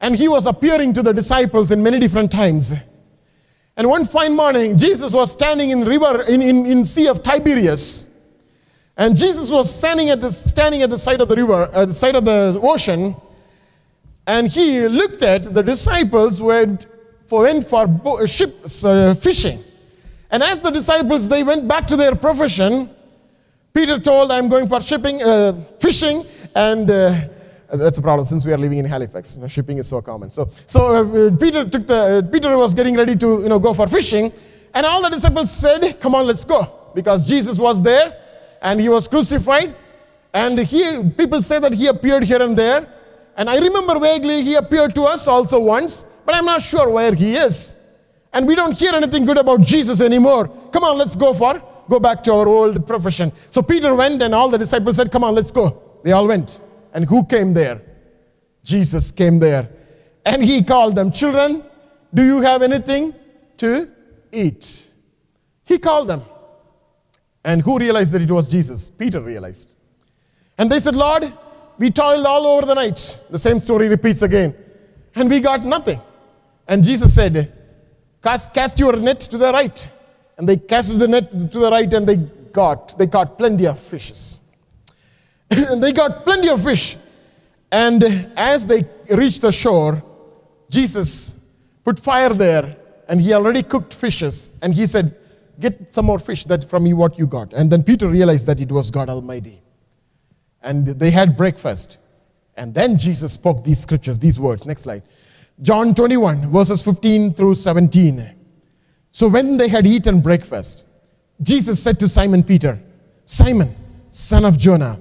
and 0.00 0.16
he 0.16 0.26
was 0.26 0.46
appearing 0.46 0.94
to 0.94 1.02
the 1.02 1.12
disciples 1.12 1.70
in 1.70 1.82
many 1.82 1.98
different 1.98 2.32
times. 2.32 2.72
And 3.76 3.88
one 3.88 4.06
fine 4.06 4.34
morning, 4.34 4.78
Jesus 4.78 5.12
was 5.12 5.30
standing 5.30 5.68
in 5.68 5.84
river 5.84 6.22
in, 6.22 6.40
in, 6.40 6.64
in 6.64 6.84
Sea 6.84 7.08
of 7.08 7.22
Tiberias. 7.22 8.08
And 9.02 9.16
Jesus 9.16 9.50
was 9.50 9.66
standing 9.68 10.10
at 10.10 10.20
the 10.20 10.30
standing 10.30 10.82
at 10.82 10.90
the 10.90 10.96
side 10.96 11.20
of 11.20 11.28
the 11.28 11.34
river, 11.34 11.68
at 11.74 11.88
the 11.88 11.92
side 11.92 12.14
of 12.14 12.24
the 12.24 12.56
ocean, 12.62 13.16
and 14.28 14.46
he 14.46 14.86
looked 14.86 15.22
at 15.22 15.42
the 15.42 15.60
disciples 15.60 16.40
went 16.40 16.86
for, 17.26 17.42
went 17.42 17.66
for 17.66 17.82
uh, 18.06 18.26
ship 18.26 18.54
uh, 18.84 19.14
fishing. 19.14 19.58
And 20.30 20.40
as 20.40 20.60
the 20.60 20.70
disciples, 20.70 21.28
they 21.28 21.42
went 21.42 21.66
back 21.66 21.88
to 21.88 21.96
their 21.96 22.14
profession, 22.14 22.90
Peter 23.74 23.98
told, 23.98 24.30
I'm 24.30 24.48
going 24.48 24.68
for 24.68 24.80
shipping, 24.80 25.20
uh, 25.20 25.54
fishing, 25.80 26.24
and 26.54 26.88
uh, 26.88 27.22
that's 27.72 27.98
a 27.98 28.02
problem 28.02 28.24
since 28.24 28.46
we 28.46 28.52
are 28.52 28.58
living 28.58 28.78
in 28.78 28.84
Halifax. 28.84 29.36
Shipping 29.48 29.78
is 29.78 29.88
so 29.88 30.00
common. 30.00 30.30
So, 30.30 30.48
so 30.68 30.80
uh, 30.94 31.36
Peter 31.38 31.68
took 31.68 31.88
the, 31.88 32.00
uh, 32.24 32.30
Peter 32.30 32.56
was 32.56 32.72
getting 32.72 32.96
ready 32.96 33.16
to, 33.16 33.42
you 33.42 33.48
know, 33.48 33.58
go 33.58 33.74
for 33.74 33.88
fishing, 33.88 34.32
and 34.72 34.86
all 34.86 35.02
the 35.02 35.10
disciples 35.10 35.50
said, 35.50 35.98
come 35.98 36.14
on, 36.14 36.24
let's 36.24 36.44
go. 36.44 36.92
Because 36.94 37.26
Jesus 37.26 37.58
was 37.58 37.82
there, 37.82 38.21
and 38.62 38.80
he 38.80 38.88
was 38.88 39.06
crucified, 39.08 39.74
and 40.32 40.58
he, 40.58 41.10
people 41.16 41.42
say 41.42 41.58
that 41.58 41.74
he 41.74 41.88
appeared 41.88 42.24
here 42.24 42.40
and 42.40 42.56
there, 42.56 42.88
and 43.36 43.50
I 43.50 43.58
remember 43.58 43.98
vaguely 43.98 44.42
he 44.42 44.54
appeared 44.54 44.94
to 44.94 45.02
us 45.02 45.28
also 45.28 45.60
once, 45.60 46.04
but 46.24 46.34
I'm 46.34 46.46
not 46.46 46.62
sure 46.62 46.88
where 46.88 47.14
he 47.14 47.34
is. 47.34 47.78
And 48.32 48.46
we 48.46 48.54
don't 48.54 48.72
hear 48.72 48.94
anything 48.94 49.26
good 49.26 49.36
about 49.36 49.60
Jesus 49.60 50.00
anymore. 50.00 50.48
Come 50.72 50.84
on, 50.84 50.96
let's 50.96 51.16
go 51.16 51.34
for 51.34 51.60
go 51.88 52.00
back 52.00 52.22
to 52.24 52.32
our 52.32 52.48
old 52.48 52.86
profession. 52.86 53.32
So 53.50 53.62
Peter 53.62 53.94
went 53.94 54.22
and 54.22 54.34
all 54.34 54.48
the 54.48 54.58
disciples 54.58 54.96
said, 54.96 55.10
"Come 55.10 55.24
on, 55.24 55.34
let's 55.34 55.50
go." 55.50 55.82
They 56.02 56.12
all 56.12 56.26
went. 56.26 56.60
And 56.94 57.04
who 57.04 57.24
came 57.24 57.52
there? 57.54 57.80
Jesus 58.64 59.10
came 59.10 59.38
there. 59.38 59.68
And 60.24 60.42
he 60.42 60.62
called 60.62 60.94
them, 60.94 61.10
"Children, 61.10 61.64
do 62.14 62.22
you 62.22 62.40
have 62.40 62.62
anything 62.62 63.14
to 63.58 63.88
eat?" 64.32 64.88
He 65.64 65.78
called 65.78 66.08
them. 66.08 66.22
And 67.44 67.62
who 67.62 67.78
realized 67.78 68.12
that 68.12 68.22
it 68.22 68.30
was 68.30 68.48
Jesus? 68.48 68.90
Peter 68.90 69.20
realized. 69.20 69.78
And 70.58 70.70
they 70.70 70.78
said, 70.78 70.94
"Lord, 70.94 71.32
we 71.78 71.90
toiled 71.90 72.26
all 72.26 72.46
over 72.46 72.66
the 72.66 72.74
night. 72.74 73.18
The 73.30 73.38
same 73.38 73.58
story 73.58 73.88
repeats 73.88 74.22
again. 74.22 74.54
And 75.14 75.28
we 75.28 75.40
got 75.40 75.64
nothing. 75.64 76.00
And 76.68 76.84
Jesus 76.84 77.14
said, 77.14 77.52
cast, 78.22 78.54
cast 78.54 78.78
your 78.78 78.96
net 78.96 79.20
to 79.20 79.38
the 79.38 79.52
right. 79.52 79.90
And 80.38 80.48
they 80.48 80.56
cast 80.56 80.98
the 80.98 81.08
net 81.08 81.30
to 81.30 81.58
the 81.58 81.70
right 81.70 81.92
and 81.92 82.06
they 82.06 82.16
got, 82.16 82.96
they 82.96 83.06
caught 83.06 83.36
plenty 83.36 83.66
of 83.66 83.78
fishes. 83.78 84.40
and 85.50 85.82
they 85.82 85.92
got 85.92 86.24
plenty 86.24 86.48
of 86.48 86.62
fish. 86.62 86.96
And 87.70 88.04
as 88.36 88.66
they 88.66 88.84
reached 89.10 89.42
the 89.42 89.52
shore, 89.52 90.02
Jesus 90.70 91.34
put 91.84 91.98
fire 91.98 92.30
there 92.30 92.76
and 93.08 93.20
he 93.20 93.32
already 93.32 93.62
cooked 93.62 93.92
fishes. 93.92 94.50
And 94.62 94.72
he 94.72 94.86
said, 94.86 95.16
Get 95.60 95.92
some 95.94 96.06
more 96.06 96.18
fish 96.18 96.44
that 96.44 96.68
from 96.68 96.86
you 96.86 96.96
what 96.96 97.18
you 97.18 97.26
got. 97.26 97.52
And 97.52 97.70
then 97.70 97.82
Peter 97.82 98.08
realized 98.08 98.46
that 98.46 98.60
it 98.60 98.72
was 98.72 98.90
God 98.90 99.08
Almighty 99.08 99.62
and 100.62 100.86
they 100.86 101.10
had 101.10 101.36
breakfast. 101.36 101.98
And 102.56 102.74
then 102.74 102.96
Jesus 102.96 103.32
spoke 103.32 103.64
these 103.64 103.80
scriptures, 103.80 104.18
these 104.18 104.38
words. 104.38 104.66
Next 104.66 104.82
slide. 104.82 105.02
John 105.60 105.94
21, 105.94 106.50
verses 106.50 106.82
15 106.82 107.34
through 107.34 107.54
17. 107.54 108.34
So 109.10 109.28
when 109.28 109.56
they 109.56 109.68
had 109.68 109.86
eaten 109.86 110.20
breakfast, 110.20 110.86
Jesus 111.42 111.82
said 111.82 111.98
to 112.00 112.08
Simon 112.08 112.42
Peter, 112.42 112.80
Simon, 113.24 113.74
son 114.10 114.44
of 114.44 114.58
Jonah, 114.58 114.98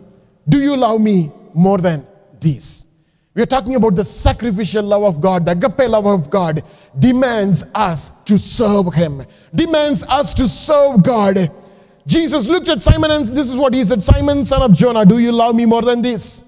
do 0.50 0.60
you 0.60 0.76
love 0.76 1.02
me 1.02 1.32
more 1.54 1.78
than 1.78 2.06
these? 2.40 2.88
We 3.34 3.42
are 3.42 3.46
talking 3.46 3.76
about 3.76 3.96
the 3.96 4.04
sacrificial 4.04 4.84
love 4.84 5.04
of 5.04 5.22
God, 5.22 5.46
the 5.46 5.52
agape 5.52 5.90
love 5.90 6.06
of 6.06 6.30
God 6.30 6.62
demands 7.00 7.72
us 7.74 8.22
to 8.24 8.38
serve 8.38 8.94
Him, 8.94 9.22
demands 9.56 10.06
us 10.08 10.34
to 10.34 10.48
serve 10.48 11.04
God. 11.04 11.38
Jesus 12.06 12.48
looked 12.48 12.68
at 12.68 12.82
Simon 12.82 13.12
and 13.12 13.26
this 13.26 13.50
is 13.50 13.58
what 13.58 13.74
he 13.74 13.84
said 13.84 14.02
Simon, 14.02 14.44
son 14.44 14.62
of 14.64 14.74
Jonah, 14.74 15.06
do 15.06 15.20
you 15.20 15.32
love 15.32 15.56
me 15.56 15.66
more 15.66 15.82
than 15.82 16.02
this? 16.02 16.44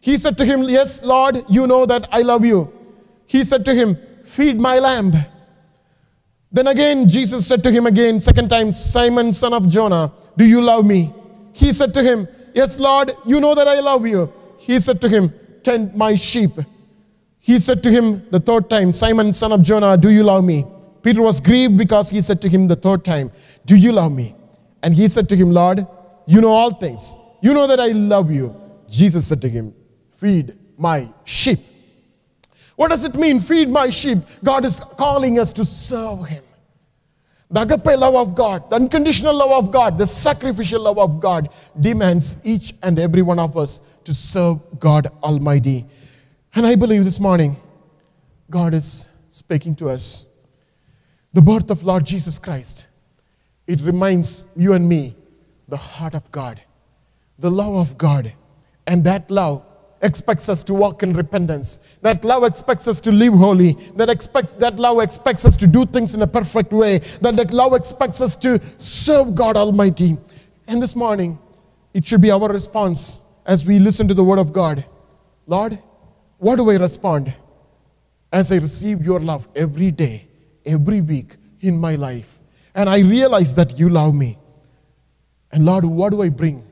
He 0.00 0.16
said 0.16 0.36
to 0.38 0.44
him, 0.44 0.64
Yes, 0.64 1.02
Lord, 1.02 1.44
you 1.48 1.66
know 1.66 1.86
that 1.86 2.08
I 2.12 2.22
love 2.22 2.44
you. 2.44 2.72
He 3.26 3.44
said 3.44 3.64
to 3.64 3.74
him, 3.74 3.96
Feed 4.24 4.60
my 4.60 4.78
lamb. 4.78 5.12
Then 6.50 6.66
again, 6.66 7.08
Jesus 7.08 7.46
said 7.46 7.62
to 7.62 7.70
him 7.70 7.86
again, 7.86 8.20
second 8.20 8.50
time, 8.50 8.72
Simon, 8.72 9.32
son 9.32 9.54
of 9.54 9.68
Jonah, 9.68 10.12
do 10.36 10.44
you 10.44 10.60
love 10.60 10.84
me? 10.84 11.14
He 11.54 11.72
said 11.72 11.94
to 11.94 12.02
him, 12.02 12.28
Yes, 12.54 12.78
Lord, 12.78 13.12
you 13.24 13.40
know 13.40 13.54
that 13.54 13.68
I 13.68 13.80
love 13.80 14.06
you. 14.06 14.32
He 14.58 14.78
said 14.78 15.00
to 15.00 15.08
him, 15.08 15.32
Tend 15.64 15.94
my 15.94 16.14
sheep. 16.14 16.52
He 17.38 17.58
said 17.58 17.82
to 17.82 17.90
him 17.90 18.28
the 18.30 18.40
third 18.40 18.70
time, 18.70 18.92
Simon, 18.92 19.32
son 19.32 19.52
of 19.52 19.62
Jonah, 19.62 19.96
do 19.96 20.10
you 20.10 20.22
love 20.22 20.44
me? 20.44 20.64
Peter 21.02 21.22
was 21.22 21.40
grieved 21.40 21.76
because 21.76 22.08
he 22.08 22.20
said 22.20 22.40
to 22.42 22.48
him 22.48 22.68
the 22.68 22.76
third 22.76 23.04
time, 23.04 23.30
Do 23.66 23.76
you 23.76 23.92
love 23.92 24.12
me? 24.12 24.34
And 24.82 24.94
he 24.94 25.08
said 25.08 25.28
to 25.30 25.36
him, 25.36 25.50
Lord, 25.50 25.86
you 26.26 26.40
know 26.40 26.52
all 26.52 26.70
things. 26.72 27.16
You 27.40 27.52
know 27.54 27.66
that 27.66 27.80
I 27.80 27.88
love 27.88 28.30
you. 28.30 28.54
Jesus 28.88 29.26
said 29.26 29.40
to 29.40 29.48
him, 29.48 29.74
Feed 30.12 30.56
my 30.78 31.08
sheep. 31.24 31.58
What 32.76 32.90
does 32.90 33.04
it 33.04 33.14
mean? 33.14 33.40
Feed 33.40 33.70
my 33.70 33.90
sheep. 33.90 34.18
God 34.42 34.64
is 34.64 34.80
calling 34.80 35.38
us 35.38 35.52
to 35.52 35.64
serve 35.64 36.26
Him. 36.26 36.42
The 37.50 37.62
agape 37.62 37.98
love 37.98 38.14
of 38.14 38.34
God, 38.34 38.70
the 38.70 38.76
unconditional 38.76 39.36
love 39.36 39.52
of 39.64 39.70
God, 39.70 39.98
the 39.98 40.06
sacrificial 40.06 40.82
love 40.82 40.98
of 40.98 41.20
God 41.20 41.50
demands 41.80 42.40
each 42.44 42.72
and 42.82 42.98
every 42.98 43.20
one 43.20 43.38
of 43.38 43.58
us 43.58 43.91
to 44.04 44.14
serve 44.14 44.60
God 44.78 45.08
Almighty. 45.22 45.86
And 46.54 46.66
I 46.66 46.74
believe 46.74 47.04
this 47.04 47.20
morning, 47.20 47.56
God 48.50 48.74
is 48.74 49.10
speaking 49.30 49.74
to 49.76 49.88
us. 49.88 50.26
The 51.32 51.40
birth 51.40 51.70
of 51.70 51.82
Lord 51.82 52.04
Jesus 52.04 52.38
Christ, 52.38 52.88
it 53.66 53.80
reminds 53.82 54.48
you 54.56 54.74
and 54.74 54.86
me 54.86 55.14
the 55.68 55.76
heart 55.76 56.14
of 56.14 56.30
God, 56.30 56.60
the 57.38 57.50
love 57.50 57.74
of 57.76 57.96
God. 57.96 58.32
And 58.86 59.02
that 59.04 59.30
love 59.30 59.64
expects 60.02 60.48
us 60.48 60.62
to 60.64 60.74
walk 60.74 61.02
in 61.02 61.14
repentance. 61.14 61.76
That 62.02 62.24
love 62.24 62.44
expects 62.44 62.86
us 62.88 63.00
to 63.02 63.12
live 63.12 63.32
holy. 63.32 63.72
That 63.96 64.10
expects 64.10 64.56
that 64.56 64.76
love 64.76 65.00
expects 65.00 65.44
us 65.46 65.56
to 65.56 65.66
do 65.66 65.86
things 65.86 66.14
in 66.14 66.22
a 66.22 66.26
perfect 66.26 66.72
way. 66.72 66.98
That, 66.98 67.36
that 67.36 67.52
love 67.52 67.72
expects 67.72 68.20
us 68.20 68.36
to 68.36 68.60
serve 68.78 69.34
God 69.34 69.56
Almighty. 69.56 70.18
And 70.66 70.82
this 70.82 70.94
morning, 70.94 71.38
it 71.94 72.04
should 72.04 72.20
be 72.20 72.30
our 72.30 72.48
response 72.52 73.24
as 73.46 73.66
we 73.66 73.78
listen 73.78 74.08
to 74.08 74.14
the 74.14 74.24
word 74.24 74.38
of 74.38 74.52
God. 74.52 74.84
Lord, 75.46 75.78
what 76.38 76.56
do 76.56 76.70
I 76.70 76.76
respond 76.76 77.34
as 78.32 78.52
I 78.52 78.56
receive 78.56 79.04
your 79.04 79.20
love 79.20 79.48
every 79.54 79.90
day, 79.90 80.28
every 80.64 81.00
week 81.00 81.36
in 81.60 81.78
my 81.78 81.94
life? 81.94 82.38
And 82.74 82.88
I 82.88 83.00
realize 83.00 83.54
that 83.56 83.78
you 83.78 83.88
love 83.88 84.14
me. 84.14 84.38
And 85.52 85.66
Lord, 85.66 85.84
what 85.84 86.10
do 86.10 86.22
I 86.22 86.30
bring 86.30 86.66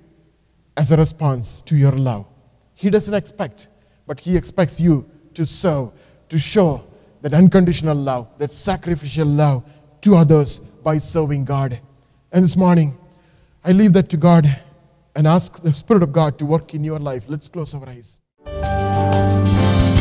as 0.77 0.91
a 0.91 0.97
response 0.97 1.61
to 1.63 1.77
your 1.77 1.93
love? 1.93 2.27
He 2.75 2.89
doesn't 2.89 3.13
expect, 3.13 3.69
but 4.07 4.19
He 4.21 4.37
expects 4.37 4.81
you 4.81 5.09
to 5.35 5.45
serve, 5.45 5.91
to 6.29 6.39
show 6.39 6.85
that 7.21 7.35
unconditional 7.35 7.97
love, 7.97 8.29
that 8.39 8.51
sacrificial 8.51 9.27
love 9.27 9.65
to 10.01 10.17
others 10.17 10.61
by 10.61 10.97
serving 10.97 11.45
God. 11.45 11.79
And 12.33 12.43
this 12.43 12.57
morning, 12.57 12.97
I 13.63 13.73
leave 13.73 13.93
that 13.93 14.09
to 14.11 14.17
God 14.17 14.47
and 15.17 15.27
ask 15.27 15.63
the 15.63 15.73
Spirit 15.73 16.03
of 16.03 16.13
God 16.13 16.39
to 16.39 16.47
work 16.47 16.75
in 16.75 16.85
your 16.85 16.99
life. 16.99 17.25
Let's 17.29 17.49
close 17.49 17.75
our 17.75 17.89
eyes. 17.89 18.21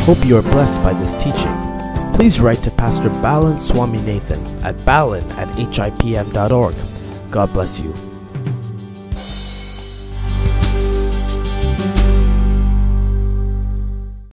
Hope 0.04 0.24
you 0.26 0.36
are 0.36 0.42
blessed 0.42 0.82
by 0.82 0.92
this 0.94 1.14
teaching. 1.14 1.56
Please 2.14 2.40
write 2.40 2.62
to 2.64 2.70
Pastor 2.70 3.08
Balan 3.08 3.60
Swami 3.60 4.00
Nathan 4.02 4.44
at 4.64 4.84
balan 4.84 5.24
at 5.32 5.48
hipm.org. 5.48 6.74
God 7.30 7.52
bless 7.52 7.80
you. 7.80 8.09